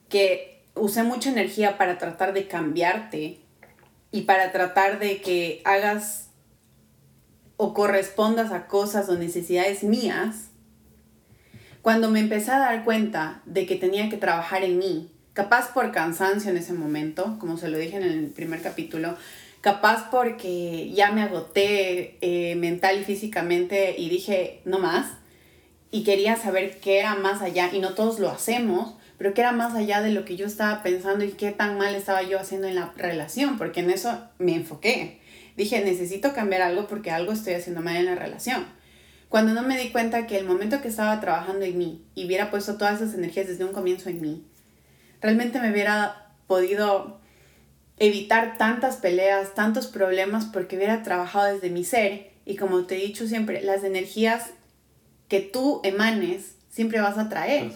que 0.07 0.61
usé 0.75 1.03
mucha 1.03 1.31
energía 1.31 1.77
para 1.77 1.97
tratar 1.97 2.33
de 2.33 2.47
cambiarte 2.47 3.39
y 4.11 4.21
para 4.21 4.51
tratar 4.51 4.99
de 4.99 5.19
que 5.21 5.61
hagas 5.65 6.29
o 7.57 7.73
correspondas 7.73 8.51
a 8.51 8.67
cosas 8.67 9.09
o 9.09 9.17
necesidades 9.17 9.83
mías, 9.83 10.49
cuando 11.81 12.09
me 12.11 12.19
empecé 12.19 12.51
a 12.51 12.59
dar 12.59 12.83
cuenta 12.83 13.41
de 13.45 13.65
que 13.65 13.75
tenía 13.75 14.09
que 14.09 14.17
trabajar 14.17 14.63
en 14.63 14.77
mí, 14.77 15.12
capaz 15.33 15.73
por 15.73 15.91
cansancio 15.91 16.51
en 16.51 16.57
ese 16.57 16.73
momento, 16.73 17.37
como 17.39 17.57
se 17.57 17.69
lo 17.69 17.77
dije 17.77 17.97
en 17.97 18.03
el 18.03 18.27
primer 18.27 18.61
capítulo, 18.61 19.17
capaz 19.61 20.09
porque 20.09 20.91
ya 20.93 21.11
me 21.11 21.21
agoté 21.21 22.17
eh, 22.21 22.55
mental 22.55 22.99
y 22.99 23.03
físicamente 23.03 23.95
y 23.97 24.09
dije, 24.09 24.61
no 24.65 24.79
más, 24.79 25.11
y 25.91 26.03
quería 26.03 26.35
saber 26.35 26.79
qué 26.79 26.99
era 26.99 27.15
más 27.15 27.41
allá, 27.41 27.69
y 27.71 27.79
no 27.79 27.93
todos 27.93 28.19
lo 28.19 28.29
hacemos, 28.29 28.95
pero 29.17 29.33
qué 29.33 29.41
era 29.41 29.51
más 29.51 29.75
allá 29.75 30.01
de 30.01 30.11
lo 30.11 30.25
que 30.25 30.35
yo 30.35 30.45
estaba 30.45 30.81
pensando 30.83 31.23
y 31.23 31.31
qué 31.31 31.51
tan 31.51 31.77
mal 31.77 31.95
estaba 31.95 32.23
yo 32.23 32.39
haciendo 32.39 32.67
en 32.67 32.75
la 32.75 32.91
relación, 32.97 33.57
porque 33.57 33.81
en 33.81 33.91
eso 33.91 34.19
me 34.39 34.55
enfoqué 34.55 35.21
dije, 35.55 35.83
necesito 35.83 36.33
cambiar 36.33 36.61
algo 36.61 36.87
porque 36.87 37.11
algo 37.11 37.31
estoy 37.31 37.53
haciendo 37.53 37.81
mal 37.81 37.95
en 37.95 38.05
la 38.05 38.15
relación. 38.15 38.65
Cuando 39.29 39.53
no 39.53 39.63
me 39.63 39.77
di 39.77 39.89
cuenta 39.89 40.27
que 40.27 40.37
el 40.37 40.45
momento 40.45 40.81
que 40.81 40.87
estaba 40.87 41.19
trabajando 41.19 41.65
en 41.65 41.77
mí 41.77 42.05
y 42.13 42.25
hubiera 42.25 42.51
puesto 42.51 42.77
todas 42.77 43.01
esas 43.01 43.15
energías 43.15 43.47
desde 43.47 43.65
un 43.65 43.73
comienzo 43.73 44.09
en 44.09 44.21
mí, 44.21 44.45
realmente 45.23 45.59
me 45.59 45.71
hubiera 45.71 46.27
podido 46.45 47.19
evitar 47.97 48.57
tantas 48.57 48.97
peleas, 48.97 49.55
tantos 49.55 49.87
problemas 49.87 50.45
porque 50.45 50.75
hubiera 50.75 51.01
trabajado 51.01 51.53
desde 51.53 51.69
mi 51.69 51.85
ser 51.85 52.33
y 52.45 52.57
como 52.57 52.85
te 52.85 52.97
he 52.97 53.07
dicho 53.07 53.25
siempre, 53.25 53.61
las 53.61 53.83
energías 53.85 54.51
que 55.29 55.39
tú 55.39 55.79
emanes 55.83 56.55
siempre 56.69 56.99
vas 56.99 57.17
a 57.17 57.29
traer. 57.29 57.71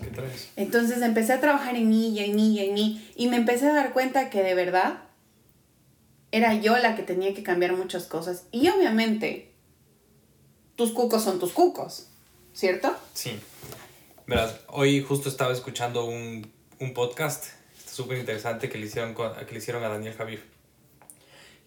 Entonces 0.57 1.01
empecé 1.01 1.33
a 1.33 1.39
trabajar 1.39 1.77
en 1.77 1.87
mí 1.87 2.09
y 2.09 2.19
en 2.19 2.35
mí 2.35 2.57
y 2.57 2.59
en 2.59 2.73
mí 2.73 3.11
y 3.15 3.27
me 3.27 3.37
empecé 3.37 3.67
a 3.67 3.73
dar 3.73 3.93
cuenta 3.93 4.29
que 4.29 4.43
de 4.43 4.53
verdad 4.53 5.03
era 6.31 6.53
yo 6.53 6.77
la 6.77 6.97
que 6.97 7.03
tenía 7.03 7.33
que 7.33 7.43
cambiar 7.43 7.77
muchas 7.77 8.07
cosas. 8.07 8.43
Y 8.51 8.67
obviamente, 8.67 9.53
tus 10.75 10.91
cucos 10.91 11.23
son 11.23 11.39
tus 11.39 11.53
cucos, 11.53 12.09
¿cierto? 12.53 12.93
Sí. 13.13 13.39
Verás, 14.25 14.59
hoy 14.67 15.01
justo 15.01 15.29
estaba 15.29 15.53
escuchando 15.53 16.05
un, 16.05 16.51
un 16.79 16.93
podcast 16.93 17.45
súper 17.85 18.17
interesante 18.17 18.69
que, 18.69 18.77
le 18.77 18.85
hicieron 18.85 19.15
que 19.15 19.51
le 19.51 19.57
hicieron 19.57 19.83
a 19.83 19.89
Daniel 19.89 20.13
Javier. 20.13 20.41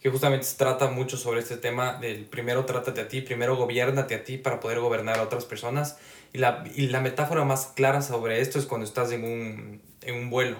Que 0.02 0.08
justamente 0.08 0.46
se 0.46 0.56
trata 0.56 0.88
mucho 0.88 1.16
sobre 1.16 1.40
este 1.40 1.56
tema 1.56 1.94
del 1.94 2.24
primero 2.24 2.64
trátate 2.64 3.02
a 3.02 3.08
ti, 3.08 3.20
primero 3.20 3.56
gobiernate 3.56 4.14
a 4.14 4.24
ti 4.24 4.38
para 4.38 4.60
poder 4.60 4.80
gobernar 4.80 5.18
a 5.18 5.22
otras 5.22 5.44
personas. 5.44 5.98
Y 6.32 6.38
la, 6.38 6.64
y 6.74 6.88
la 6.88 7.00
metáfora 7.00 7.44
más 7.44 7.66
clara 7.66 8.00
sobre 8.00 8.40
esto 8.40 8.58
es 8.58 8.66
cuando 8.66 8.86
estás 8.86 9.12
en 9.12 9.24
un, 9.24 9.82
en 10.02 10.14
un 10.14 10.30
vuelo 10.30 10.58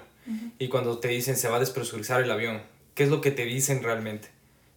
y 0.59 0.69
cuando 0.69 0.99
te 0.99 1.09
dicen 1.09 1.37
se 1.37 1.49
va 1.49 1.57
a 1.57 1.61
despresurizar 1.61 2.21
el 2.21 2.31
avión 2.31 2.61
¿Qué 3.01 3.05
es 3.05 3.11
lo 3.11 3.23
que 3.23 3.31
te 3.31 3.47
dicen 3.47 3.83
realmente? 3.83 4.29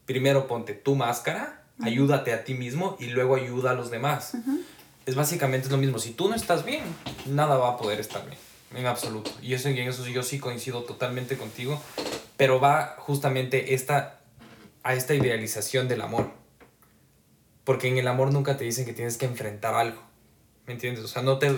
Primero 0.06 0.48
ponte 0.48 0.74
tu 0.74 0.96
máscara, 0.96 1.64
ayúdate 1.82 2.32
a 2.32 2.46
ti 2.46 2.54
mismo 2.54 2.96
y 2.98 3.08
luego 3.08 3.36
ayuda 3.36 3.72
a 3.72 3.74
los 3.74 3.92
demás. 3.92 4.38
Es 5.06 5.16
básicamente 5.16 5.68
lo 5.70 5.76
mismo. 5.76 6.00
Si 6.00 6.12
tú 6.12 6.30
no 6.30 6.36
estás 6.36 6.64
bien, 6.64 6.84
nada 7.26 7.58
va 7.58 7.72
a 7.72 7.78
poder 7.78 8.00
estar 8.00 8.26
bien, 8.26 8.38
en 8.76 8.86
absoluto. 8.86 9.32
Y 9.42 9.54
eso, 9.54 9.70
en 9.70 9.78
eso 9.78 10.06
yo 10.08 10.24
sí 10.24 10.40
coincido 10.40 10.84
totalmente 10.84 11.38
contigo, 11.38 11.82
pero 12.38 12.60
va 12.60 12.96
justamente 13.00 13.74
esta, 13.74 14.20
a 14.84 14.94
esta 14.94 15.14
idealización 15.14 15.88
del 15.88 16.02
amor. 16.02 16.32
Porque 17.64 17.88
en 17.88 17.98
el 17.98 18.08
amor 18.08 18.34
nunca 18.34 18.58
te 18.58 18.64
dicen 18.64 18.86
que 18.86 18.94
tienes 18.94 19.18
que 19.18 19.26
enfrentar 19.26 19.74
algo. 19.74 20.02
¿Me 20.66 20.74
entiendes? 20.74 21.04
O 21.04 21.08
sea, 21.08 21.22
no 21.22 21.40
te, 21.40 21.52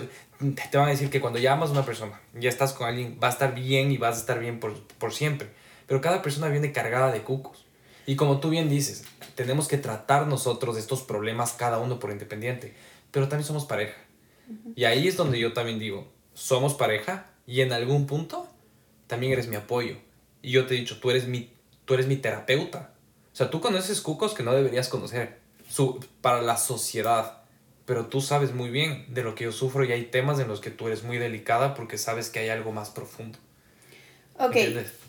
te 0.70 0.78
van 0.78 0.88
a 0.88 0.90
decir 0.90 1.10
que 1.10 1.20
cuando 1.20 1.38
ya 1.38 1.52
amas 1.52 1.70
a 1.70 1.72
una 1.72 1.84
persona, 1.84 2.20
ya 2.34 2.48
estás 2.48 2.72
con 2.72 2.88
alguien, 2.88 3.18
va 3.22 3.28
a 3.28 3.30
estar 3.30 3.54
bien 3.54 3.92
y 3.92 3.98
vas 3.98 4.16
a 4.16 4.20
estar 4.20 4.38
bien 4.38 4.60
por, 4.60 4.86
por 4.98 5.12
siempre 5.12 5.48
pero 5.86 6.00
cada 6.00 6.22
persona 6.22 6.48
viene 6.48 6.72
cargada 6.72 7.12
de 7.12 7.22
cucos. 7.22 7.64
Y 8.06 8.16
como 8.16 8.38
tú 8.38 8.50
bien 8.50 8.68
dices, 8.68 9.04
tenemos 9.34 9.68
que 9.68 9.78
tratar 9.78 10.26
nosotros 10.26 10.74
de 10.74 10.80
estos 10.80 11.02
problemas 11.02 11.52
cada 11.52 11.78
uno 11.78 11.98
por 11.98 12.10
independiente, 12.10 12.74
pero 13.10 13.28
también 13.28 13.46
somos 13.46 13.64
pareja. 13.64 13.96
Y 14.76 14.84
ahí 14.84 15.08
es 15.08 15.16
donde 15.16 15.40
yo 15.40 15.52
también 15.52 15.78
digo, 15.78 16.06
somos 16.36 16.74
pareja 16.74 17.26
y 17.46 17.62
en 17.62 17.72
algún 17.72 18.06
punto 18.06 18.46
también 19.06 19.32
eres 19.32 19.48
mi 19.48 19.56
apoyo. 19.56 19.96
Y 20.42 20.50
yo 20.50 20.66
te 20.66 20.74
he 20.74 20.78
dicho, 20.78 21.00
tú 21.00 21.10
eres 21.10 21.26
mi, 21.26 21.50
tú 21.86 21.94
eres 21.94 22.06
mi 22.06 22.16
terapeuta. 22.16 22.90
O 23.32 23.36
sea, 23.36 23.50
tú 23.50 23.60
conoces 23.60 24.00
cucos 24.00 24.34
que 24.34 24.42
no 24.42 24.54
deberías 24.54 24.88
conocer 24.88 25.38
su, 25.68 26.04
para 26.20 26.42
la 26.42 26.58
sociedad, 26.58 27.38
pero 27.86 28.06
tú 28.06 28.20
sabes 28.20 28.52
muy 28.52 28.68
bien 28.68 29.06
de 29.08 29.22
lo 29.22 29.34
que 29.34 29.44
yo 29.44 29.52
sufro 29.52 29.84
y 29.84 29.92
hay 29.92 30.04
temas 30.04 30.38
en 30.38 30.48
los 30.48 30.60
que 30.60 30.70
tú 30.70 30.88
eres 30.88 31.04
muy 31.04 31.18
delicada 31.18 31.74
porque 31.74 31.98
sabes 31.98 32.28
que 32.28 32.40
hay 32.40 32.50
algo 32.50 32.70
más 32.70 32.90
profundo. 32.90 33.38
Ok, 34.38 34.56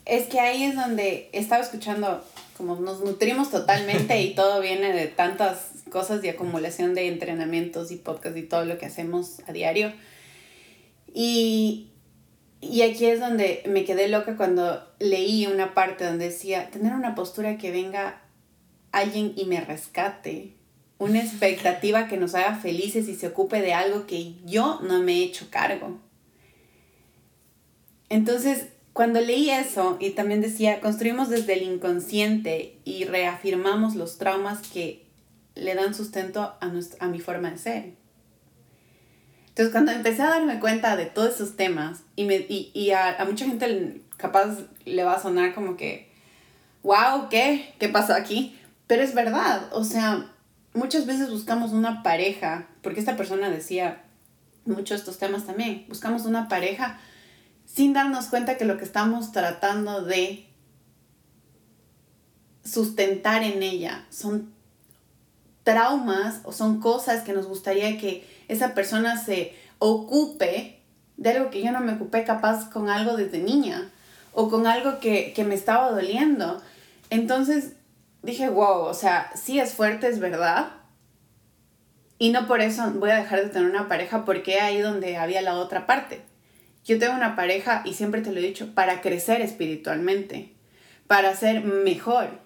es 0.06 0.28
que 0.28 0.40
ahí 0.40 0.64
es 0.64 0.76
donde 0.76 1.30
estaba 1.34 1.62
escuchando, 1.62 2.24
como 2.56 2.78
nos 2.78 3.02
nutrimos 3.02 3.52
totalmente 3.52 4.22
y 4.22 4.34
todo 4.34 4.62
viene 4.62 4.94
de 4.94 5.08
tantas 5.08 5.72
cosas 5.92 6.22
de 6.22 6.30
acumulación 6.30 6.94
de 6.96 7.10
entrenamientos 7.10 7.92
y 7.92 7.98
podcasts 7.98 8.38
y 8.38 8.44
todo 8.44 8.64
lo 8.64 8.78
que 8.78 8.86
hacemos 8.86 9.42
a 9.48 9.52
diario. 9.52 9.92
Y, 11.20 11.90
y 12.62 12.84
aquí 12.84 13.08
es 13.08 13.20
donde 13.20 13.64
me 13.66 13.86
quedé 13.86 14.08
loca 14.08 14.38
cuando 14.38 14.88
leí 15.00 15.48
una 15.48 15.74
parte 15.74 16.06
donde 16.06 16.26
decía, 16.26 16.70
tener 16.70 16.94
una 16.94 17.16
postura 17.16 17.58
que 17.58 17.72
venga 17.72 18.22
alguien 18.92 19.34
y 19.36 19.46
me 19.46 19.60
rescate, 19.60 20.54
una 21.00 21.20
expectativa 21.20 22.08
que 22.08 22.18
nos 22.18 22.36
haga 22.36 22.54
felices 22.58 23.08
y 23.08 23.16
se 23.16 23.26
ocupe 23.26 23.62
de 23.62 23.74
algo 23.74 24.06
que 24.06 24.36
yo 24.46 24.80
no 24.84 25.02
me 25.02 25.14
he 25.14 25.24
hecho 25.24 25.48
cargo. 25.50 26.00
Entonces, 28.10 28.68
cuando 28.94 29.20
leí 29.20 29.50
eso 29.50 29.98
y 30.00 30.12
también 30.12 30.42
decía, 30.42 30.82
construimos 30.82 31.30
desde 31.30 31.54
el 31.54 31.64
inconsciente 31.64 32.78
y 32.86 33.06
reafirmamos 33.06 33.96
los 33.96 34.20
traumas 34.20 34.68
que 34.68 35.08
le 35.56 35.74
dan 35.74 35.96
sustento 35.96 36.42
a, 36.42 36.72
a 37.00 37.08
mi 37.08 37.20
forma 37.20 37.50
de 37.50 37.58
ser. 37.58 38.07
Entonces 39.58 39.72
cuando 39.72 39.92
empecé 39.92 40.22
a 40.22 40.30
darme 40.30 40.60
cuenta 40.60 40.96
de 40.96 41.08
todos 41.08 41.34
esos 41.34 41.56
temas 41.56 42.02
y, 42.16 42.26
me, 42.26 42.36
y, 42.36 42.70
y 42.76 42.92
a, 42.92 43.20
a, 43.20 43.26
mucha 43.26 43.44
gente 43.44 44.04
capaz 44.16 44.56
le 44.86 45.04
va 45.04 45.14
a 45.14 45.20
sonar 45.20 45.56
como 45.56 45.76
que, 45.76 46.12
wow, 46.84 47.28
¿qué? 47.32 47.74
¿Qué 47.80 47.90
pasó 47.90 48.14
aquí? 48.14 48.56
Pero 48.86 49.02
es 49.02 49.16
verdad, 49.16 49.68
o 49.72 49.84
sea, 49.84 50.32
muchas 50.76 51.08
veces 51.08 51.32
buscamos 51.32 51.72
una 51.72 52.04
pareja, 52.04 52.68
porque 52.84 53.00
esta 53.00 53.18
persona 53.18 53.50
decía 53.50 54.04
muchos 54.66 55.00
estos 55.00 55.18
temas 55.18 55.48
también, 55.48 55.86
buscamos 55.90 56.28
una 56.28 56.48
pareja 56.48 57.00
sin 57.66 57.94
darnos 57.94 58.28
cuenta 58.28 58.58
que 58.58 58.66
lo 58.66 58.78
que 58.78 58.86
estamos 58.86 59.32
tratando 59.32 60.04
de 60.04 60.46
sustentar 62.64 63.42
en 63.42 63.64
ella 63.64 64.06
son 64.12 64.54
traumas 65.64 66.42
o 66.44 66.52
son 66.52 66.80
cosas 66.80 67.24
que 67.24 67.34
nos 67.34 67.48
gustaría 67.48 67.98
que 67.98 68.37
esa 68.48 68.74
persona 68.74 69.18
se 69.18 69.54
ocupe 69.80 70.80
de 71.18 71.30
algo 71.32 71.50
que 71.50 71.62
yo 71.62 71.72
no 71.72 71.82
me 71.82 71.94
ocupé 71.94 72.24
capaz 72.24 72.70
con 72.70 72.90
algo 72.90 73.18
desde 73.18 73.40
niña 73.40 73.90
o 74.34 74.50
con 74.50 74.68
algo 74.68 75.00
que, 75.00 75.34
que 75.34 75.44
me 75.44 75.56
estaba 75.56 75.92
doliendo. 75.92 76.62
Entonces 77.10 77.74
dije, 78.22 78.50
wow, 78.50 78.82
o 78.82 78.94
sea, 78.94 79.32
sí 79.36 79.60
es 79.60 79.74
fuerte, 79.74 80.08
es 80.08 80.20
verdad. 80.20 80.68
Y 82.20 82.30
no 82.30 82.48
por 82.48 82.62
eso 82.62 82.92
voy 82.96 83.12
a 83.12 83.18
dejar 83.18 83.44
de 83.44 83.50
tener 83.50 83.70
una 83.70 83.88
pareja 83.88 84.26
porque 84.26 84.60
ahí 84.60 84.80
donde 84.80 85.18
había 85.18 85.42
la 85.42 85.56
otra 85.56 85.86
parte. 85.86 86.22
Yo 86.88 86.98
tengo 87.00 87.14
una 87.14 87.36
pareja, 87.36 87.82
y 87.84 87.94
siempre 87.94 88.22
te 88.22 88.32
lo 88.32 88.40
he 88.40 88.44
dicho, 88.44 88.74
para 88.74 89.02
crecer 89.02 89.42
espiritualmente, 89.42 90.54
para 91.06 91.36
ser 91.36 91.64
mejor. 91.64 92.40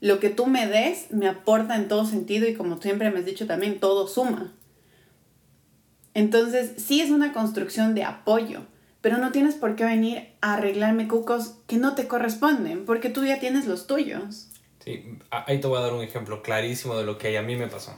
Lo 0.00 0.20
que 0.20 0.28
tú 0.28 0.46
me 0.46 0.66
des 0.66 1.10
me 1.10 1.26
aporta 1.26 1.74
en 1.74 1.88
todo 1.88 2.04
sentido 2.04 2.46
y 2.46 2.54
como 2.54 2.80
siempre 2.80 3.10
me 3.10 3.20
has 3.20 3.24
dicho 3.24 3.46
también, 3.46 3.80
todo 3.80 4.06
suma. 4.06 4.52
Entonces, 6.18 6.72
sí 6.78 7.00
es 7.00 7.10
una 7.10 7.32
construcción 7.32 7.94
de 7.94 8.02
apoyo, 8.02 8.62
pero 9.00 9.18
no 9.18 9.30
tienes 9.30 9.54
por 9.54 9.76
qué 9.76 9.84
venir 9.84 10.30
a 10.40 10.54
arreglarme 10.54 11.06
cucos 11.06 11.54
que 11.68 11.76
no 11.76 11.94
te 11.94 12.08
corresponden, 12.08 12.86
porque 12.86 13.08
tú 13.08 13.24
ya 13.24 13.38
tienes 13.38 13.66
los 13.66 13.86
tuyos. 13.86 14.48
Sí, 14.84 15.16
ahí 15.30 15.60
te 15.60 15.68
voy 15.68 15.78
a 15.78 15.82
dar 15.82 15.92
un 15.92 16.02
ejemplo 16.02 16.42
clarísimo 16.42 16.96
de 16.96 17.04
lo 17.04 17.18
que 17.18 17.38
a 17.38 17.42
mí 17.42 17.54
me 17.54 17.68
pasó. 17.68 17.94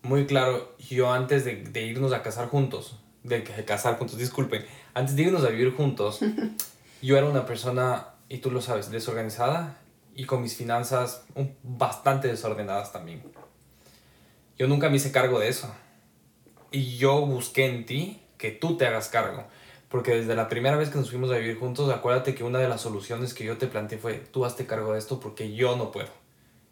Muy 0.00 0.24
claro, 0.24 0.74
yo 0.78 1.12
antes 1.12 1.44
de, 1.44 1.56
de 1.56 1.82
irnos 1.82 2.14
a 2.14 2.22
casar 2.22 2.48
juntos, 2.48 2.98
de 3.22 3.44
casar 3.44 3.98
juntos, 3.98 4.16
disculpen, 4.16 4.64
antes 4.94 5.14
de 5.14 5.24
irnos 5.24 5.44
a 5.44 5.50
vivir 5.50 5.74
juntos, 5.76 6.20
yo 7.02 7.18
era 7.18 7.26
una 7.26 7.44
persona, 7.44 8.14
y 8.30 8.38
tú 8.38 8.50
lo 8.50 8.62
sabes, 8.62 8.90
desorganizada 8.90 9.76
y 10.14 10.24
con 10.24 10.40
mis 10.40 10.56
finanzas 10.56 11.26
bastante 11.62 12.28
desordenadas 12.28 12.94
también. 12.94 13.22
Yo 14.58 14.68
nunca 14.68 14.88
me 14.88 14.96
hice 14.96 15.12
cargo 15.12 15.38
de 15.38 15.48
eso. 15.48 15.70
Y 16.72 16.96
yo 16.96 17.26
busqué 17.26 17.66
en 17.66 17.86
ti 17.86 18.20
que 18.38 18.50
tú 18.50 18.76
te 18.76 18.86
hagas 18.86 19.08
cargo. 19.08 19.44
Porque 19.88 20.14
desde 20.14 20.36
la 20.36 20.48
primera 20.48 20.76
vez 20.76 20.88
que 20.88 20.98
nos 20.98 21.10
fuimos 21.10 21.30
a 21.32 21.36
vivir 21.36 21.58
juntos, 21.58 21.92
acuérdate 21.92 22.34
que 22.34 22.44
una 22.44 22.60
de 22.60 22.68
las 22.68 22.80
soluciones 22.80 23.34
que 23.34 23.44
yo 23.44 23.58
te 23.58 23.66
planteé 23.66 23.98
fue, 23.98 24.14
tú 24.14 24.44
hazte 24.44 24.64
cargo 24.64 24.92
de 24.92 25.00
esto 25.00 25.18
porque 25.18 25.52
yo 25.52 25.76
no 25.76 25.90
puedo. 25.90 26.08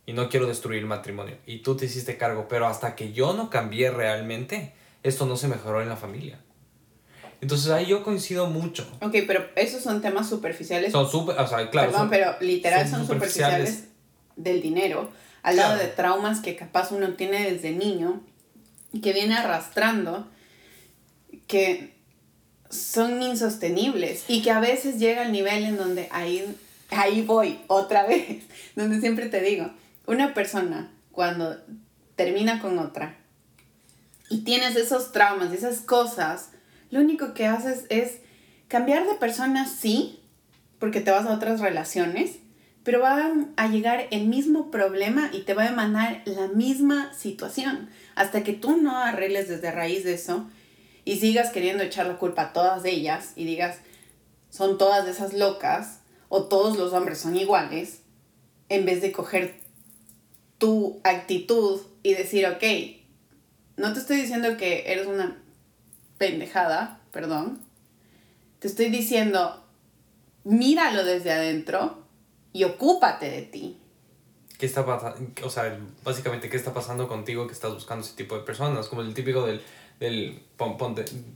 Y 0.06 0.12
no 0.12 0.28
quiero 0.28 0.46
destruir 0.46 0.78
el 0.78 0.86
matrimonio. 0.86 1.36
Y 1.44 1.58
tú 1.58 1.76
te 1.76 1.86
hiciste 1.86 2.16
cargo. 2.16 2.46
Pero 2.48 2.66
hasta 2.66 2.94
que 2.94 3.12
yo 3.12 3.34
no 3.34 3.50
cambié 3.50 3.90
realmente, 3.90 4.72
esto 5.02 5.26
no 5.26 5.36
se 5.36 5.48
mejoró 5.48 5.82
en 5.82 5.88
la 5.88 5.96
familia. 5.96 6.38
Entonces 7.40 7.70
ahí 7.70 7.86
yo 7.86 8.02
coincido 8.02 8.46
mucho. 8.46 8.86
Ok, 9.00 9.16
pero 9.26 9.46
esos 9.56 9.82
son 9.82 10.00
temas 10.00 10.28
superficiales. 10.28 10.92
Son 10.92 11.10
super, 11.10 11.38
o 11.38 11.46
sea, 11.46 11.68
claro. 11.70 11.90
Perdón, 11.90 12.10
pero 12.10 12.36
literal 12.40 12.88
son, 12.88 13.06
superficiales. 13.06 13.88
del 14.36 14.62
dinero, 14.62 15.10
al 15.42 15.56
lado 15.56 15.76
de 15.76 15.86
traumas 15.86 16.40
que 16.40 16.56
capaz 16.56 16.90
uno 16.90 17.14
tiene 17.14 17.50
desde 17.50 17.72
niño 17.72 18.22
que 18.92 19.12
viene 19.12 19.36
arrastrando, 19.36 20.28
que 21.46 21.94
son 22.70 23.22
insostenibles 23.22 24.24
y 24.28 24.42
que 24.42 24.50
a 24.50 24.60
veces 24.60 24.98
llega 24.98 25.22
al 25.22 25.32
nivel 25.32 25.64
en 25.64 25.76
donde 25.76 26.08
ahí, 26.10 26.56
ahí 26.90 27.22
voy 27.22 27.58
otra 27.66 28.06
vez, 28.06 28.44
donde 28.76 29.00
siempre 29.00 29.26
te 29.26 29.40
digo, 29.40 29.70
una 30.06 30.34
persona 30.34 30.90
cuando 31.12 31.56
termina 32.16 32.60
con 32.60 32.78
otra 32.78 33.16
y 34.28 34.42
tienes 34.42 34.76
esos 34.76 35.12
traumas, 35.12 35.52
esas 35.52 35.80
cosas, 35.80 36.50
lo 36.90 37.00
único 37.00 37.34
que 37.34 37.46
haces 37.46 37.84
es 37.88 38.18
cambiar 38.68 39.06
de 39.06 39.14
persona, 39.14 39.66
sí, 39.66 40.20
porque 40.78 41.00
te 41.00 41.10
vas 41.10 41.26
a 41.26 41.32
otras 41.32 41.60
relaciones, 41.60 42.38
pero 42.88 43.00
va 43.00 43.30
a 43.56 43.68
llegar 43.68 44.08
el 44.10 44.28
mismo 44.28 44.70
problema 44.70 45.28
y 45.34 45.42
te 45.42 45.52
va 45.52 45.64
a 45.64 45.68
emanar 45.68 46.22
la 46.24 46.46
misma 46.46 47.12
situación. 47.12 47.90
Hasta 48.14 48.42
que 48.42 48.54
tú 48.54 48.78
no 48.78 48.96
arregles 48.96 49.46
desde 49.46 49.70
raíz 49.70 50.04
de 50.04 50.14
eso 50.14 50.48
y 51.04 51.18
sigas 51.18 51.50
queriendo 51.50 51.84
echar 51.84 52.06
la 52.06 52.16
culpa 52.16 52.44
a 52.44 52.52
todas 52.54 52.86
ellas 52.86 53.34
y 53.36 53.44
digas, 53.44 53.80
son 54.48 54.78
todas 54.78 55.06
esas 55.06 55.34
locas 55.34 56.00
o 56.30 56.44
todos 56.44 56.78
los 56.78 56.94
hombres 56.94 57.18
son 57.18 57.36
iguales, 57.36 58.00
en 58.70 58.86
vez 58.86 59.02
de 59.02 59.12
coger 59.12 59.60
tu 60.56 61.02
actitud 61.04 61.82
y 62.02 62.14
decir, 62.14 62.46
ok, 62.46 62.64
no 63.76 63.92
te 63.92 63.98
estoy 64.00 64.16
diciendo 64.16 64.56
que 64.56 64.90
eres 64.90 65.06
una 65.06 65.42
pendejada, 66.16 67.02
perdón. 67.12 67.60
Te 68.60 68.66
estoy 68.66 68.88
diciendo, 68.88 69.62
míralo 70.44 71.04
desde 71.04 71.32
adentro 71.32 72.07
y 72.52 72.64
ocúpate 72.64 73.30
de 73.30 73.42
ti. 73.42 73.78
¿Qué 74.58 74.66
está 74.66 74.84
pasando? 74.84 75.30
O 75.44 75.50
sea, 75.50 75.78
básicamente, 76.02 76.50
¿qué 76.50 76.56
está 76.56 76.74
pasando 76.74 77.06
contigo 77.06 77.46
que 77.46 77.52
estás 77.52 77.72
buscando 77.72 78.04
ese 78.04 78.16
tipo 78.16 78.34
de 78.36 78.42
personas? 78.42 78.88
Como 78.88 79.02
el 79.02 79.14
típico 79.14 79.46
del, 79.46 79.62
del 80.00 80.42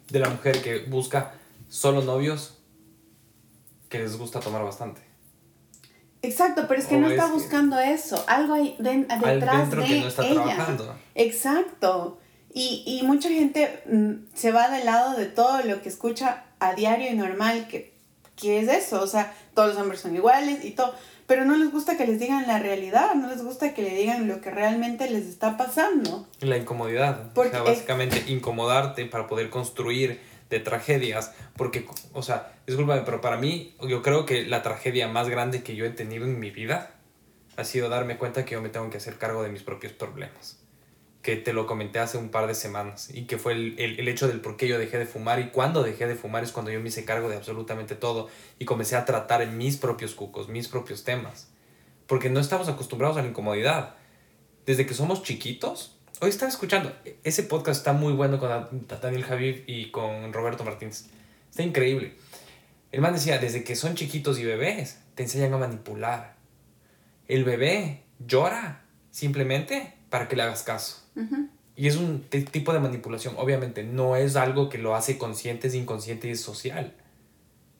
de 0.08 0.18
la 0.18 0.28
mujer 0.28 0.60
que 0.60 0.80
busca 0.80 1.34
solo 1.68 2.02
novios 2.02 2.58
que 3.88 3.98
les 3.98 4.16
gusta 4.16 4.40
tomar 4.40 4.64
bastante. 4.64 5.02
Exacto, 6.22 6.66
pero 6.68 6.80
es 6.80 6.86
que 6.86 6.96
no 6.96 7.08
está 7.08 7.26
buscando 7.26 7.78
eso. 7.78 8.24
Algo 8.26 8.54
ahí 8.54 8.76
detrás 8.78 9.70
de 9.70 9.84
que 9.84 10.00
no 10.00 10.08
está 10.08 10.26
ella. 10.26 10.44
Trabajando. 10.44 10.96
Exacto. 11.14 12.18
Y, 12.54 12.84
y 12.86 13.06
mucha 13.06 13.28
gente 13.28 13.82
mm, 13.86 14.34
se 14.34 14.52
va 14.52 14.68
del 14.68 14.86
lado 14.86 15.16
de 15.16 15.26
todo 15.26 15.62
lo 15.62 15.82
que 15.82 15.88
escucha 15.88 16.44
a 16.60 16.74
diario 16.74 17.10
y 17.10 17.14
normal, 17.14 17.66
que, 17.66 17.91
que 18.36 18.60
es 18.60 18.68
eso, 18.68 19.02
o 19.02 19.06
sea, 19.06 19.34
todos 19.54 19.70
los 19.70 19.78
hombres 19.78 20.00
son 20.00 20.14
iguales 20.14 20.64
y 20.64 20.72
todo, 20.72 20.94
pero 21.26 21.44
no 21.44 21.56
les 21.56 21.70
gusta 21.70 21.96
que 21.96 22.06
les 22.06 22.18
digan 22.18 22.46
la 22.46 22.58
realidad, 22.58 23.14
no 23.14 23.28
les 23.28 23.42
gusta 23.42 23.74
que 23.74 23.82
le 23.82 23.94
digan 23.94 24.28
lo 24.28 24.40
que 24.40 24.50
realmente 24.50 25.08
les 25.08 25.26
está 25.26 25.56
pasando. 25.56 26.26
La 26.40 26.56
incomodidad, 26.56 27.30
o 27.36 27.44
sea, 27.44 27.62
básicamente 27.62 28.24
incomodarte 28.26 29.06
para 29.06 29.26
poder 29.26 29.50
construir 29.50 30.20
de 30.50 30.60
tragedias, 30.60 31.32
porque, 31.56 31.86
o 32.12 32.22
sea, 32.22 32.52
discúlpame, 32.66 33.02
pero 33.02 33.20
para 33.20 33.36
mí, 33.38 33.74
yo 33.88 34.02
creo 34.02 34.26
que 34.26 34.44
la 34.44 34.62
tragedia 34.62 35.08
más 35.08 35.28
grande 35.28 35.62
que 35.62 35.76
yo 35.76 35.84
he 35.84 35.90
tenido 35.90 36.24
en 36.24 36.38
mi 36.38 36.50
vida 36.50 36.90
ha 37.56 37.64
sido 37.64 37.88
darme 37.88 38.18
cuenta 38.18 38.44
que 38.44 38.52
yo 38.52 38.62
me 38.62 38.68
tengo 38.68 38.90
que 38.90 38.98
hacer 38.98 39.18
cargo 39.18 39.42
de 39.42 39.48
mis 39.48 39.62
propios 39.62 39.92
problemas 39.92 40.61
que 41.22 41.36
te 41.36 41.52
lo 41.52 41.66
comenté 41.66 42.00
hace 42.00 42.18
un 42.18 42.30
par 42.30 42.48
de 42.48 42.54
semanas 42.54 43.08
y 43.14 43.26
que 43.26 43.38
fue 43.38 43.52
el, 43.52 43.78
el, 43.78 44.00
el, 44.00 44.08
hecho 44.08 44.26
del 44.26 44.40
por 44.40 44.56
qué 44.56 44.66
yo 44.66 44.78
dejé 44.78 44.98
de 44.98 45.06
fumar 45.06 45.38
y 45.38 45.50
cuando 45.50 45.84
dejé 45.84 46.08
de 46.08 46.16
fumar 46.16 46.42
es 46.42 46.50
cuando 46.50 46.72
yo 46.72 46.80
me 46.80 46.88
hice 46.88 47.04
cargo 47.04 47.28
de 47.28 47.36
absolutamente 47.36 47.94
todo 47.94 48.28
y 48.58 48.64
comencé 48.64 48.96
a 48.96 49.04
tratar 49.04 49.46
mis 49.46 49.76
propios 49.76 50.14
cucos, 50.14 50.48
mis 50.48 50.66
propios 50.66 51.04
temas. 51.04 51.48
Porque 52.08 52.28
no 52.28 52.40
estamos 52.40 52.68
acostumbrados 52.68 53.16
a 53.16 53.22
la 53.22 53.28
incomodidad. 53.28 53.94
Desde 54.66 54.84
que 54.84 54.94
somos 54.94 55.22
chiquitos, 55.22 55.96
hoy 56.20 56.30
estaba 56.30 56.50
escuchando, 56.50 56.92
ese 57.22 57.44
podcast 57.44 57.78
está 57.78 57.92
muy 57.92 58.12
bueno 58.12 58.40
con 58.40 58.50
Daniel 59.00 59.24
Javier 59.24 59.62
y 59.68 59.92
con 59.92 60.32
Roberto 60.32 60.64
Martínez. 60.64 61.06
Está 61.50 61.62
increíble. 61.62 62.16
El 62.90 63.00
man 63.00 63.14
decía, 63.14 63.38
desde 63.38 63.62
que 63.62 63.76
son 63.76 63.94
chiquitos 63.94 64.38
y 64.40 64.44
bebés, 64.44 65.00
te 65.14 65.22
enseñan 65.22 65.54
a 65.54 65.58
manipular. 65.58 66.34
El 67.28 67.44
bebé 67.44 68.02
llora 68.18 68.84
simplemente 69.10 69.94
para 70.10 70.28
que 70.28 70.36
le 70.36 70.42
hagas 70.42 70.64
caso. 70.64 71.01
Y 71.74 71.88
es 71.88 71.96
un 71.96 72.20
tipo 72.22 72.72
de 72.72 72.80
manipulación, 72.80 73.34
obviamente, 73.38 73.82
no 73.82 74.16
es 74.16 74.36
algo 74.36 74.68
que 74.68 74.78
lo 74.78 74.94
hace 74.94 75.16
consciente, 75.16 75.68
es 75.68 75.74
inconsciente 75.74 76.28
y 76.28 76.32
es 76.32 76.40
social. 76.40 76.94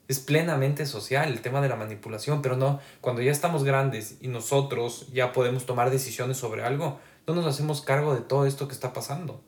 Es 0.09 0.19
plenamente 0.19 0.87
social 0.87 1.31
el 1.31 1.41
tema 1.41 1.61
de 1.61 1.69
la 1.69 1.77
manipulación, 1.77 2.43
pero 2.43 2.57
no, 2.57 2.81
cuando 3.01 3.23
ya 3.23 3.31
estamos 3.31 3.65
grandes 3.65 4.17
y 4.21 4.29
nosotros 4.29 5.09
ya 5.13 5.33
podemos 5.33 5.67
tomar 5.67 5.91
decisiones 5.91 6.39
sobre 6.39 6.65
algo, 6.65 6.99
no 7.27 7.35
nos 7.35 7.47
hacemos 7.47 7.83
cargo 7.83 8.15
de 8.15 8.23
todo 8.23 8.47
esto 8.47 8.67
que 8.67 8.75
está 8.75 8.93
pasando. 8.93 9.43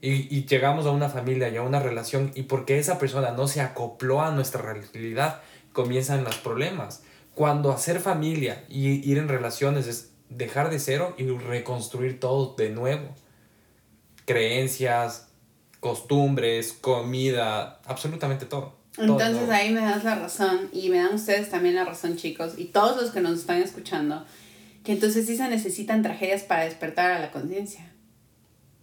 Y, 0.00 0.34
y 0.36 0.44
llegamos 0.44 0.86
a 0.86 0.90
una 0.90 1.08
familia 1.08 1.48
y 1.48 1.56
a 1.56 1.62
una 1.62 1.80
relación 1.80 2.32
y 2.34 2.42
porque 2.42 2.78
esa 2.78 2.98
persona 2.98 3.30
no 3.30 3.48
se 3.48 3.60
acopló 3.60 4.20
a 4.20 4.30
nuestra 4.32 4.60
realidad, 4.62 5.40
comienzan 5.72 6.24
los 6.24 6.36
problemas. 6.36 7.02
Cuando 7.34 7.72
hacer 7.72 8.00
familia 8.00 8.64
y 8.68 8.88
ir 9.08 9.18
en 9.18 9.28
relaciones 9.28 9.86
es 9.86 10.10
dejar 10.28 10.70
de 10.70 10.78
cero 10.78 11.14
y 11.18 11.24
reconstruir 11.26 12.20
todo 12.20 12.54
de 12.56 12.70
nuevo. 12.70 13.14
Creencias, 14.24 15.28
costumbres, 15.80 16.72
comida, 16.72 17.80
absolutamente 17.84 18.46
todo. 18.46 18.76
Entonces 18.98 19.48
ahí 19.50 19.72
me 19.72 19.80
das 19.80 20.04
la 20.04 20.14
razón 20.14 20.70
y 20.72 20.88
me 20.88 20.98
dan 20.98 21.14
ustedes 21.14 21.50
también 21.50 21.74
la 21.74 21.84
razón 21.84 22.16
chicos 22.16 22.54
y 22.56 22.66
todos 22.66 23.00
los 23.00 23.10
que 23.10 23.20
nos 23.20 23.38
están 23.38 23.60
escuchando, 23.60 24.24
que 24.84 24.92
entonces 24.92 25.26
sí 25.26 25.36
se 25.36 25.48
necesitan 25.48 26.02
tragedias 26.02 26.42
para 26.42 26.64
despertar 26.64 27.10
a 27.10 27.18
la 27.18 27.30
conciencia. 27.30 27.92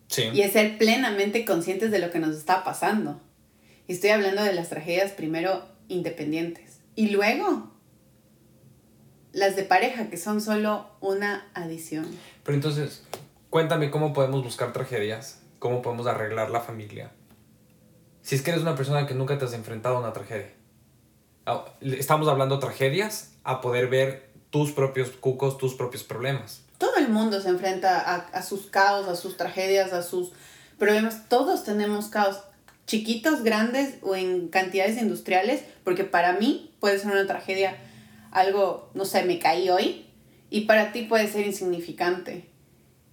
Sí. 0.08 0.29
Y 0.32 0.41
es 0.41 0.53
ser 0.53 0.77
plenamente 0.77 1.45
conscientes 1.45 1.89
de 1.89 1.97
lo 1.97 2.12
que 2.12 2.19
nos 2.19 2.36
está 2.36 2.63
pasando. 2.63 3.19
Y 3.88 3.93
estoy 3.93 4.12
hablando 4.12 4.43
de 4.43 4.53
las 4.53 4.69
tragedias 4.69 5.12
primero 5.12 5.65
independientes. 5.88 6.79
Y 6.95 7.10
luego 7.10 7.72
las 9.33 9.55
de 9.55 9.63
pareja, 9.63 10.09
que 10.09 10.17
son 10.17 10.39
solo 10.39 10.85
una 11.01 11.45
adición. 11.55 12.05
Pero 12.43 12.55
entonces, 12.55 13.03
cuéntame 13.49 13.91
cómo 13.91 14.13
podemos 14.13 14.43
buscar 14.43 14.71
tragedias, 14.71 15.41
cómo 15.59 15.81
podemos 15.81 16.07
arreglar 16.07 16.51
la 16.51 16.61
familia. 16.61 17.11
Si 18.21 18.35
es 18.35 18.41
que 18.41 18.51
eres 18.51 18.61
una 18.61 18.75
persona 18.75 19.05
que 19.05 19.15
nunca 19.15 19.37
te 19.37 19.45
has 19.45 19.53
enfrentado 19.53 19.97
a 19.97 19.99
una 19.99 20.13
tragedia. 20.13 20.53
Ah, 21.45 21.65
estamos 21.81 22.27
hablando 22.29 22.59
tragedias 22.59 23.33
a 23.43 23.59
poder 23.59 23.87
ver 23.87 24.31
tus 24.49 24.71
propios 24.71 25.09
cucos, 25.09 25.57
tus 25.57 25.73
propios 25.73 26.03
problemas. 26.03 26.61
Todo 26.77 26.95
el 26.97 27.09
mundo 27.09 27.41
se 27.41 27.49
enfrenta 27.49 27.99
a, 27.99 28.15
a 28.15 28.43
sus 28.43 28.67
caos, 28.67 29.07
a 29.07 29.15
sus 29.15 29.35
tragedias, 29.35 29.93
a 29.93 30.03
sus 30.03 30.31
problemas. 30.77 31.27
Todos 31.27 31.63
tenemos 31.63 32.07
caos, 32.07 32.37
chiquitos, 32.85 33.43
grandes 33.43 33.95
o 34.03 34.15
en 34.15 34.47
cantidades 34.47 35.01
industriales, 35.01 35.63
porque 35.83 36.03
para 36.03 36.33
mí 36.33 36.73
puede 36.79 36.99
ser 36.99 37.11
una 37.11 37.25
tragedia 37.25 37.77
algo, 38.33 38.89
no 38.93 39.05
sé, 39.05 39.23
me 39.23 39.39
caí 39.39 39.69
hoy 39.69 40.05
y 40.49 40.61
para 40.61 40.91
ti 40.91 41.03
puede 41.03 41.27
ser 41.27 41.45
insignificante. 41.45 42.49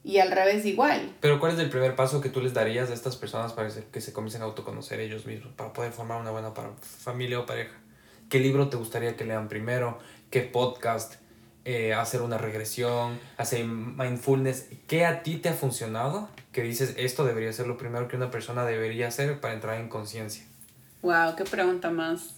Y 0.02 0.18
al 0.18 0.30
revés 0.30 0.64
igual. 0.64 1.14
Pero 1.20 1.38
¿cuál 1.38 1.52
es 1.52 1.58
el 1.58 1.68
primer 1.68 1.94
paso 1.94 2.22
que 2.22 2.30
tú 2.30 2.40
les 2.40 2.54
darías 2.54 2.90
a 2.90 2.94
estas 2.94 3.16
personas 3.16 3.52
para 3.52 3.68
que 3.68 4.00
se 4.00 4.14
comiencen 4.14 4.40
a 4.40 4.46
autoconocer 4.46 4.98
ellos 4.98 5.26
mismos, 5.26 5.52
para 5.52 5.74
poder 5.74 5.92
formar 5.92 6.20
una 6.20 6.30
buena 6.30 6.52
familia 6.80 7.38
o 7.38 7.46
pareja? 7.46 7.78
¿Qué 8.30 8.40
libro 8.40 8.68
te 8.68 8.78
gustaría 8.78 9.16
que 9.16 9.26
lean 9.26 9.48
primero? 9.48 9.98
¿Qué 10.30 10.40
podcast? 10.40 11.16
Eh, 11.66 11.92
hacer 11.92 12.22
una 12.22 12.38
regresión, 12.38 13.18
hacer 13.36 13.66
mindfulness. 13.66 14.68
¿Qué 14.86 15.04
a 15.04 15.22
ti 15.22 15.36
te 15.36 15.50
ha 15.50 15.52
funcionado? 15.52 16.30
Que 16.52 16.62
dices, 16.62 16.94
esto 16.96 17.26
debería 17.26 17.52
ser 17.52 17.66
lo 17.66 17.76
primero 17.76 18.08
que 18.08 18.16
una 18.16 18.30
persona 18.30 18.64
debería 18.64 19.08
hacer 19.08 19.38
para 19.40 19.52
entrar 19.52 19.78
en 19.78 19.90
conciencia. 19.90 20.44
Wow, 21.02 21.36
qué 21.36 21.44
pregunta 21.44 21.90
más, 21.90 22.36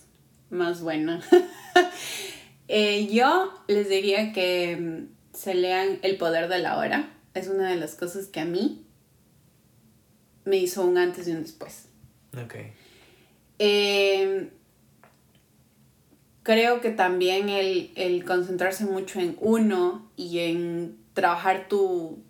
más 0.51 0.81
buena. 0.81 1.23
Eh, 2.75 3.09
yo 3.13 3.53
les 3.69 3.91
diría 3.91 4.33
que 4.33 4.79
mm, 4.81 5.37
se 5.37 5.53
lean 5.55 5.99
El 6.01 6.17
poder 6.17 6.49
de 6.49 6.59
la 6.59 6.79
hora. 6.79 7.13
Es 7.35 7.49
una 7.49 7.69
de 7.69 7.77
las 7.77 7.95
cosas 7.97 8.29
que 8.29 8.41
a 8.41 8.47
mí 8.47 8.87
me 10.47 10.57
hizo 10.57 10.83
un 10.83 10.97
antes 10.97 11.29
y 11.29 11.33
un 11.33 11.43
después. 11.43 11.89
Ok. 12.43 12.55
Em, 13.59 14.49
creo 16.43 16.81
que 16.81 16.89
también 16.89 17.51
el, 17.51 17.91
el, 17.95 18.25
concentrarse 18.25 18.87
mucho 18.87 19.21
en 19.21 19.37
uno 19.41 20.11
y 20.17 20.39
en 20.39 20.97
trabajar 21.13 21.69
tu, 21.69 22.23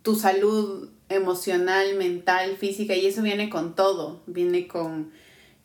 tu 0.00 0.14
salud 0.14 0.88
emocional, 1.10 1.96
mental, 1.96 2.56
física, 2.56 2.94
y 2.94 3.04
eso 3.04 3.20
viene 3.20 3.50
con 3.50 3.74
todo, 3.74 4.22
viene 4.26 4.66
con 4.66 5.12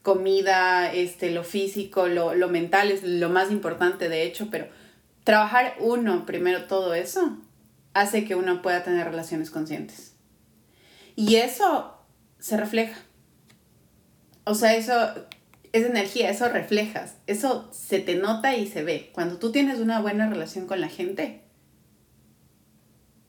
comida, 0.01 0.91
este, 0.93 1.31
lo 1.31 1.43
físico, 1.43 2.07
lo, 2.07 2.33
lo 2.33 2.49
mental 2.49 2.91
es 2.91 3.03
lo 3.03 3.29
más 3.29 3.51
importante 3.51 4.09
de 4.09 4.23
hecho, 4.23 4.47
pero 4.49 4.67
trabajar 5.23 5.75
uno 5.79 6.25
primero 6.25 6.65
todo 6.65 6.93
eso 6.93 7.37
hace 7.93 8.25
que 8.25 8.35
uno 8.35 8.61
pueda 8.61 8.83
tener 8.83 9.05
relaciones 9.05 9.51
conscientes. 9.51 10.13
Y 11.15 11.35
eso 11.35 11.97
se 12.39 12.57
refleja. 12.57 12.99
O 14.43 14.55
sea, 14.55 14.75
eso 14.75 14.93
es 15.71 15.85
energía, 15.85 16.29
eso 16.29 16.49
reflejas, 16.49 17.15
eso 17.27 17.69
se 17.71 17.99
te 17.99 18.15
nota 18.15 18.55
y 18.55 18.67
se 18.67 18.83
ve. 18.83 19.11
Cuando 19.13 19.37
tú 19.37 19.51
tienes 19.51 19.79
una 19.79 20.01
buena 20.01 20.29
relación 20.29 20.67
con 20.67 20.81
la 20.81 20.89
gente, 20.89 21.41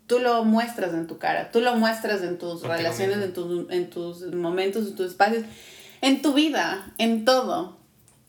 tú 0.06 0.18
lo 0.18 0.44
muestras 0.44 0.94
en 0.94 1.06
tu 1.06 1.18
cara, 1.18 1.50
tú 1.50 1.60
lo 1.60 1.76
muestras 1.76 2.22
en 2.22 2.38
tus 2.38 2.62
relaciones, 2.62 3.18
en 3.18 3.32
tus, 3.32 3.70
en 3.70 3.90
tus 3.90 4.22
momentos, 4.34 4.88
en 4.88 4.96
tus 4.96 5.10
espacios, 5.10 5.44
en 6.02 6.20
tu 6.20 6.34
vida, 6.34 6.92
en 6.98 7.24
todo. 7.24 7.78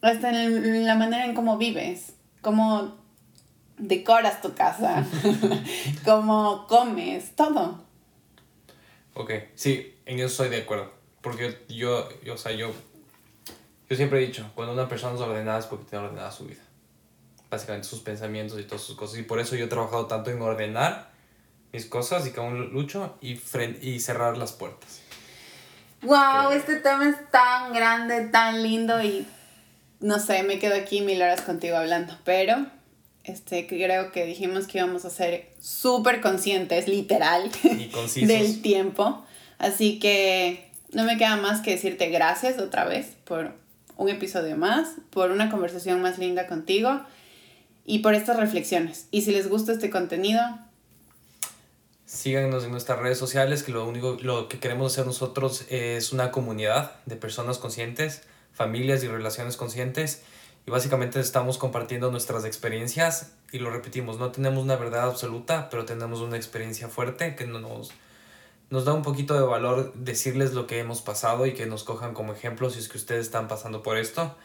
Hasta 0.01 0.29
en 0.29 0.85
la 0.85 0.95
manera 0.95 1.25
en 1.25 1.33
cómo 1.33 1.57
vives, 1.57 2.13
cómo 2.41 2.95
decoras 3.77 4.41
tu 4.41 4.53
casa, 4.53 5.05
cómo 6.05 6.67
comes, 6.67 7.35
todo. 7.35 7.83
Ok, 9.13 9.31
sí, 9.55 9.95
en 10.05 10.17
eso 10.17 10.27
estoy 10.27 10.49
de 10.49 10.63
acuerdo. 10.63 10.91
Porque 11.21 11.65
yo, 11.69 12.09
yo, 12.21 12.33
o 12.33 12.37
sea, 12.37 12.51
yo, 12.51 12.71
yo 13.89 13.95
siempre 13.95 14.21
he 14.21 14.27
dicho, 14.27 14.49
cuando 14.55 14.73
una 14.73 14.89
persona 14.89 15.15
es 15.15 15.21
ordenada 15.21 15.59
es 15.59 15.67
porque 15.67 15.85
tiene 15.85 16.05
ordenada 16.05 16.31
su 16.31 16.45
vida. 16.45 16.61
Básicamente 17.49 17.87
sus 17.87 18.01
pensamientos 18.01 18.59
y 18.59 18.63
todas 18.63 18.81
sus 18.81 18.97
cosas. 18.97 19.19
Y 19.19 19.23
por 19.23 19.39
eso 19.39 19.55
yo 19.55 19.65
he 19.65 19.69
trabajado 19.69 20.07
tanto 20.07 20.31
en 20.31 20.41
ordenar 20.41 21.11
mis 21.71 21.85
cosas 21.85 22.27
y 22.27 22.31
que 22.31 22.41
aún 22.41 22.73
lucho 22.73 23.17
y, 23.21 23.39
y 23.81 23.99
cerrar 24.01 24.37
las 24.37 24.51
puertas. 24.51 25.02
Wow, 26.03 26.51
este 26.51 26.77
tema 26.77 27.09
es 27.09 27.31
tan 27.31 27.73
grande, 27.73 28.27
tan 28.27 28.61
lindo 28.61 29.01
y 29.01 29.25
no 29.99 30.19
sé, 30.19 30.43
me 30.43 30.59
quedo 30.59 30.75
aquí 30.75 31.01
mil 31.01 31.21
horas 31.21 31.41
contigo 31.41 31.77
hablando, 31.77 32.13
pero 32.25 32.65
este, 33.23 33.67
creo 33.67 34.11
que 34.11 34.25
dijimos 34.25 34.67
que 34.67 34.79
íbamos 34.79 35.05
a 35.05 35.09
ser 35.09 35.49
súper 35.61 36.19
conscientes, 36.19 36.89
literal, 36.89 37.49
del 38.15 38.61
tiempo. 38.61 39.25
Así 39.59 39.99
que 39.99 40.69
no 40.91 41.05
me 41.05 41.17
queda 41.17 41.37
más 41.37 41.61
que 41.61 41.71
decirte 41.71 42.09
gracias 42.09 42.59
otra 42.59 42.83
vez 42.83 43.15
por 43.23 43.53
un 43.95 44.09
episodio 44.09 44.57
más, 44.57 44.89
por 45.09 45.31
una 45.31 45.49
conversación 45.49 46.01
más 46.01 46.17
linda 46.17 46.47
contigo 46.47 47.01
y 47.85 47.99
por 47.99 48.13
estas 48.13 48.37
reflexiones. 48.37 49.07
Y 49.11 49.21
si 49.21 49.31
les 49.31 49.47
gusta 49.47 49.71
este 49.71 49.89
contenido, 49.89 50.41
síganos 52.13 52.63
en 52.63 52.71
nuestras 52.71 52.99
redes 52.99 53.17
sociales, 53.17 53.63
que 53.63 53.71
lo 53.71 53.85
único 53.85 54.17
lo 54.21 54.47
que 54.47 54.59
queremos 54.59 54.93
hacer 54.93 55.07
nosotros 55.07 55.65
es 55.69 56.13
una 56.13 56.31
comunidad 56.31 56.91
de 57.07 57.15
personas 57.15 57.57
conscientes, 57.57 58.21
familias 58.53 59.03
y 59.03 59.07
relaciones 59.07 59.57
conscientes 59.57 60.21
y 60.67 60.71
básicamente 60.71 61.19
estamos 61.19 61.57
compartiendo 61.57 62.11
nuestras 62.11 62.45
experiencias 62.45 63.31
y 63.51 63.57
lo 63.57 63.71
repetimos, 63.71 64.19
no 64.19 64.31
tenemos 64.31 64.63
una 64.63 64.75
verdad 64.75 65.09
absoluta, 65.09 65.69
pero 65.71 65.85
tenemos 65.85 66.21
una 66.21 66.37
experiencia 66.37 66.87
fuerte 66.87 67.35
que 67.35 67.47
nos, 67.47 67.91
nos 68.69 68.85
da 68.85 68.93
un 68.93 69.01
poquito 69.01 69.33
de 69.33 69.41
valor 69.41 69.91
decirles 69.95 70.53
lo 70.53 70.67
que 70.67 70.79
hemos 70.79 71.01
pasado 71.01 71.47
y 71.47 71.53
que 71.53 71.65
nos 71.65 71.83
cojan 71.83 72.13
como 72.13 72.31
ejemplo 72.31 72.69
si 72.69 72.79
es 72.79 72.89
que 72.89 72.99
ustedes 72.99 73.25
están 73.25 73.47
pasando 73.47 73.81
por 73.81 73.97
esto. 73.97 74.35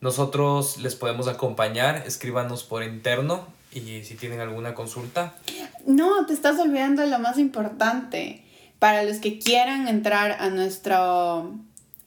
Nosotros 0.00 0.78
les 0.78 0.94
podemos 0.94 1.26
acompañar, 1.26 2.04
escríbanos 2.06 2.62
por 2.62 2.84
interno 2.84 3.59
y 3.72 4.02
si 4.04 4.14
tienen 4.14 4.40
alguna 4.40 4.74
consulta. 4.74 5.34
No, 5.86 6.26
te 6.26 6.32
estás 6.32 6.58
olvidando 6.58 7.02
de 7.02 7.08
lo 7.08 7.18
más 7.18 7.38
importante. 7.38 8.44
Para 8.78 9.02
los 9.02 9.18
que 9.18 9.38
quieran 9.38 9.88
entrar 9.88 10.32
a 10.40 10.48
nuestro, 10.50 11.54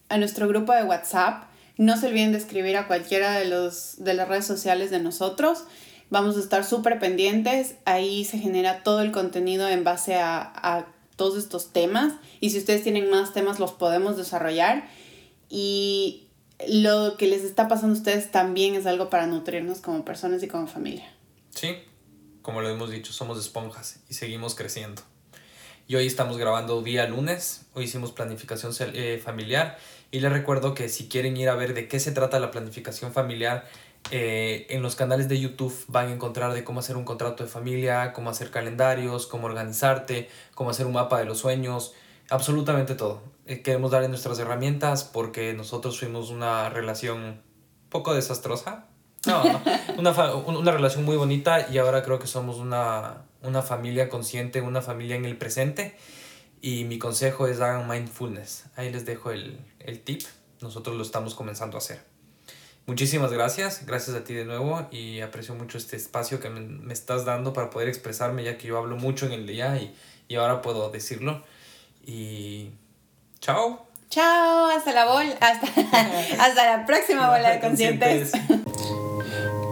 a 0.09 0.17
nuestro 0.17 0.47
grupo 0.47 0.73
de 0.73 0.83
WhatsApp, 0.83 1.43
no 1.77 1.97
se 1.97 2.07
olviden 2.07 2.31
de 2.31 2.37
escribir 2.37 2.77
a 2.77 2.87
cualquiera 2.87 3.33
de, 3.33 3.45
los, 3.45 4.03
de 4.03 4.13
las 4.13 4.27
redes 4.27 4.45
sociales 4.45 4.91
de 4.91 4.99
nosotros. 4.99 5.63
Vamos 6.09 6.37
a 6.37 6.39
estar 6.39 6.63
súper 6.63 6.99
pendientes. 6.99 7.75
Ahí 7.85 8.25
se 8.25 8.37
genera 8.37 8.83
todo 8.83 9.01
el 9.01 9.11
contenido 9.11 9.67
en 9.67 9.83
base 9.83 10.15
a, 10.15 10.85
todos 11.15 11.37
estos 11.37 11.71
temas. 11.71 12.13
Y 12.39 12.49
si 12.49 12.57
ustedes 12.57 12.83
tienen 12.83 13.09
más 13.09 13.33
temas, 13.33 13.59
los 13.59 13.71
podemos 13.71 14.17
desarrollar. 14.17 14.87
Y 15.49 16.27
lo 16.67 17.17
que 17.17 17.27
les 17.27 17.43
está 17.43 17.67
pasando 17.67 17.95
a 17.95 17.97
ustedes 17.97 18.31
también 18.31 18.75
es 18.75 18.85
algo 18.85 19.09
para 19.09 19.27
nutrirnos 19.27 19.79
como 19.79 20.03
personas 20.03 20.41
y 20.43 20.47
como 20.47 20.67
familia. 20.67 21.12
Sí, 21.55 21.83
como 22.41 22.61
lo 22.61 22.69
hemos 22.69 22.89
dicho, 22.89 23.13
somos 23.13 23.39
esponjas 23.39 23.99
y 24.09 24.15
seguimos 24.15 24.55
creciendo. 24.55 25.03
Y 25.87 25.95
hoy 25.95 26.07
estamos 26.07 26.37
grabando 26.37 26.81
día 26.81 27.07
lunes, 27.07 27.67
hoy 27.73 27.83
hicimos 27.83 28.11
planificación 28.11 28.73
eh, 28.93 29.21
familiar 29.23 29.77
y 30.11 30.19
les 30.19 30.31
recuerdo 30.31 30.73
que 30.73 30.89
si 30.89 31.07
quieren 31.07 31.37
ir 31.37 31.49
a 31.49 31.55
ver 31.55 31.73
de 31.75 31.87
qué 31.87 31.99
se 31.99 32.11
trata 32.11 32.39
la 32.39 32.49
planificación 32.49 33.13
familiar, 33.13 33.65
eh, 34.09 34.65
en 34.69 34.81
los 34.81 34.95
canales 34.95 35.29
de 35.29 35.39
YouTube 35.39 35.75
van 35.87 36.07
a 36.07 36.13
encontrar 36.13 36.53
de 36.53 36.63
cómo 36.63 36.79
hacer 36.79 36.97
un 36.97 37.05
contrato 37.05 37.43
de 37.43 37.49
familia, 37.49 38.13
cómo 38.13 38.31
hacer 38.31 38.49
calendarios, 38.49 39.27
cómo 39.27 39.45
organizarte, 39.45 40.29
cómo 40.55 40.71
hacer 40.71 40.87
un 40.87 40.93
mapa 40.93 41.19
de 41.19 41.25
los 41.25 41.37
sueños, 41.37 41.93
absolutamente 42.29 42.95
todo. 42.95 43.21
Eh, 43.45 43.61
queremos 43.61 43.91
darle 43.91 44.09
nuestras 44.09 44.39
herramientas 44.39 45.03
porque 45.03 45.53
nosotros 45.53 45.99
fuimos 45.99 46.31
una 46.31 46.69
relación 46.69 47.41
poco 47.89 48.15
desastrosa. 48.15 48.87
No. 49.25 49.61
Una, 49.97 50.11
una 50.35 50.71
relación 50.71 51.05
muy 51.05 51.15
bonita 51.15 51.67
y 51.71 51.77
ahora 51.77 52.03
creo 52.03 52.19
que 52.19 52.27
somos 52.27 52.57
una, 52.57 53.23
una 53.41 53.61
familia 53.61 54.09
consciente, 54.09 54.61
una 54.61 54.81
familia 54.81 55.15
en 55.15 55.25
el 55.25 55.37
presente 55.37 55.95
y 56.61 56.85
mi 56.85 56.97
consejo 56.97 57.47
es 57.47 57.59
hagan 57.59 57.87
mindfulness. 57.87 58.65
Ahí 58.75 58.91
les 58.91 59.05
dejo 59.05 59.31
el, 59.31 59.59
el 59.79 59.99
tip. 60.01 60.23
Nosotros 60.61 60.95
lo 60.95 61.03
estamos 61.03 61.35
comenzando 61.35 61.77
a 61.77 61.79
hacer. 61.79 62.01
Muchísimas 62.85 63.31
gracias, 63.31 63.85
gracias 63.85 64.15
a 64.15 64.23
ti 64.25 64.33
de 64.33 64.43
nuevo 64.43 64.87
y 64.91 65.21
aprecio 65.21 65.55
mucho 65.55 65.77
este 65.77 65.95
espacio 65.95 66.41
que 66.41 66.49
me, 66.49 66.91
estás 66.91 67.23
dando 67.23 67.53
para 67.53 67.69
poder 67.69 67.87
expresarme 67.87 68.43
ya 68.43 68.57
que 68.57 68.67
yo 68.67 68.77
hablo 68.77 68.97
mucho 68.97 69.25
en 69.25 69.31
el 69.31 69.47
día 69.47 69.77
y, 69.77 69.95
y 70.27 70.35
ahora 70.35 70.61
puedo 70.61 70.89
decirlo. 70.89 71.43
Y 72.05 72.71
chao. 73.39 73.85
Chao, 74.09 74.69
hasta 74.69 74.91
la 74.91 75.05
bola, 75.05 75.35
hasta, 75.39 75.67
hasta 76.43 76.77
la 76.77 76.85
próxima 76.85 77.29
bola 77.29 77.51
de 77.51 77.59
conscientes. 77.59 78.31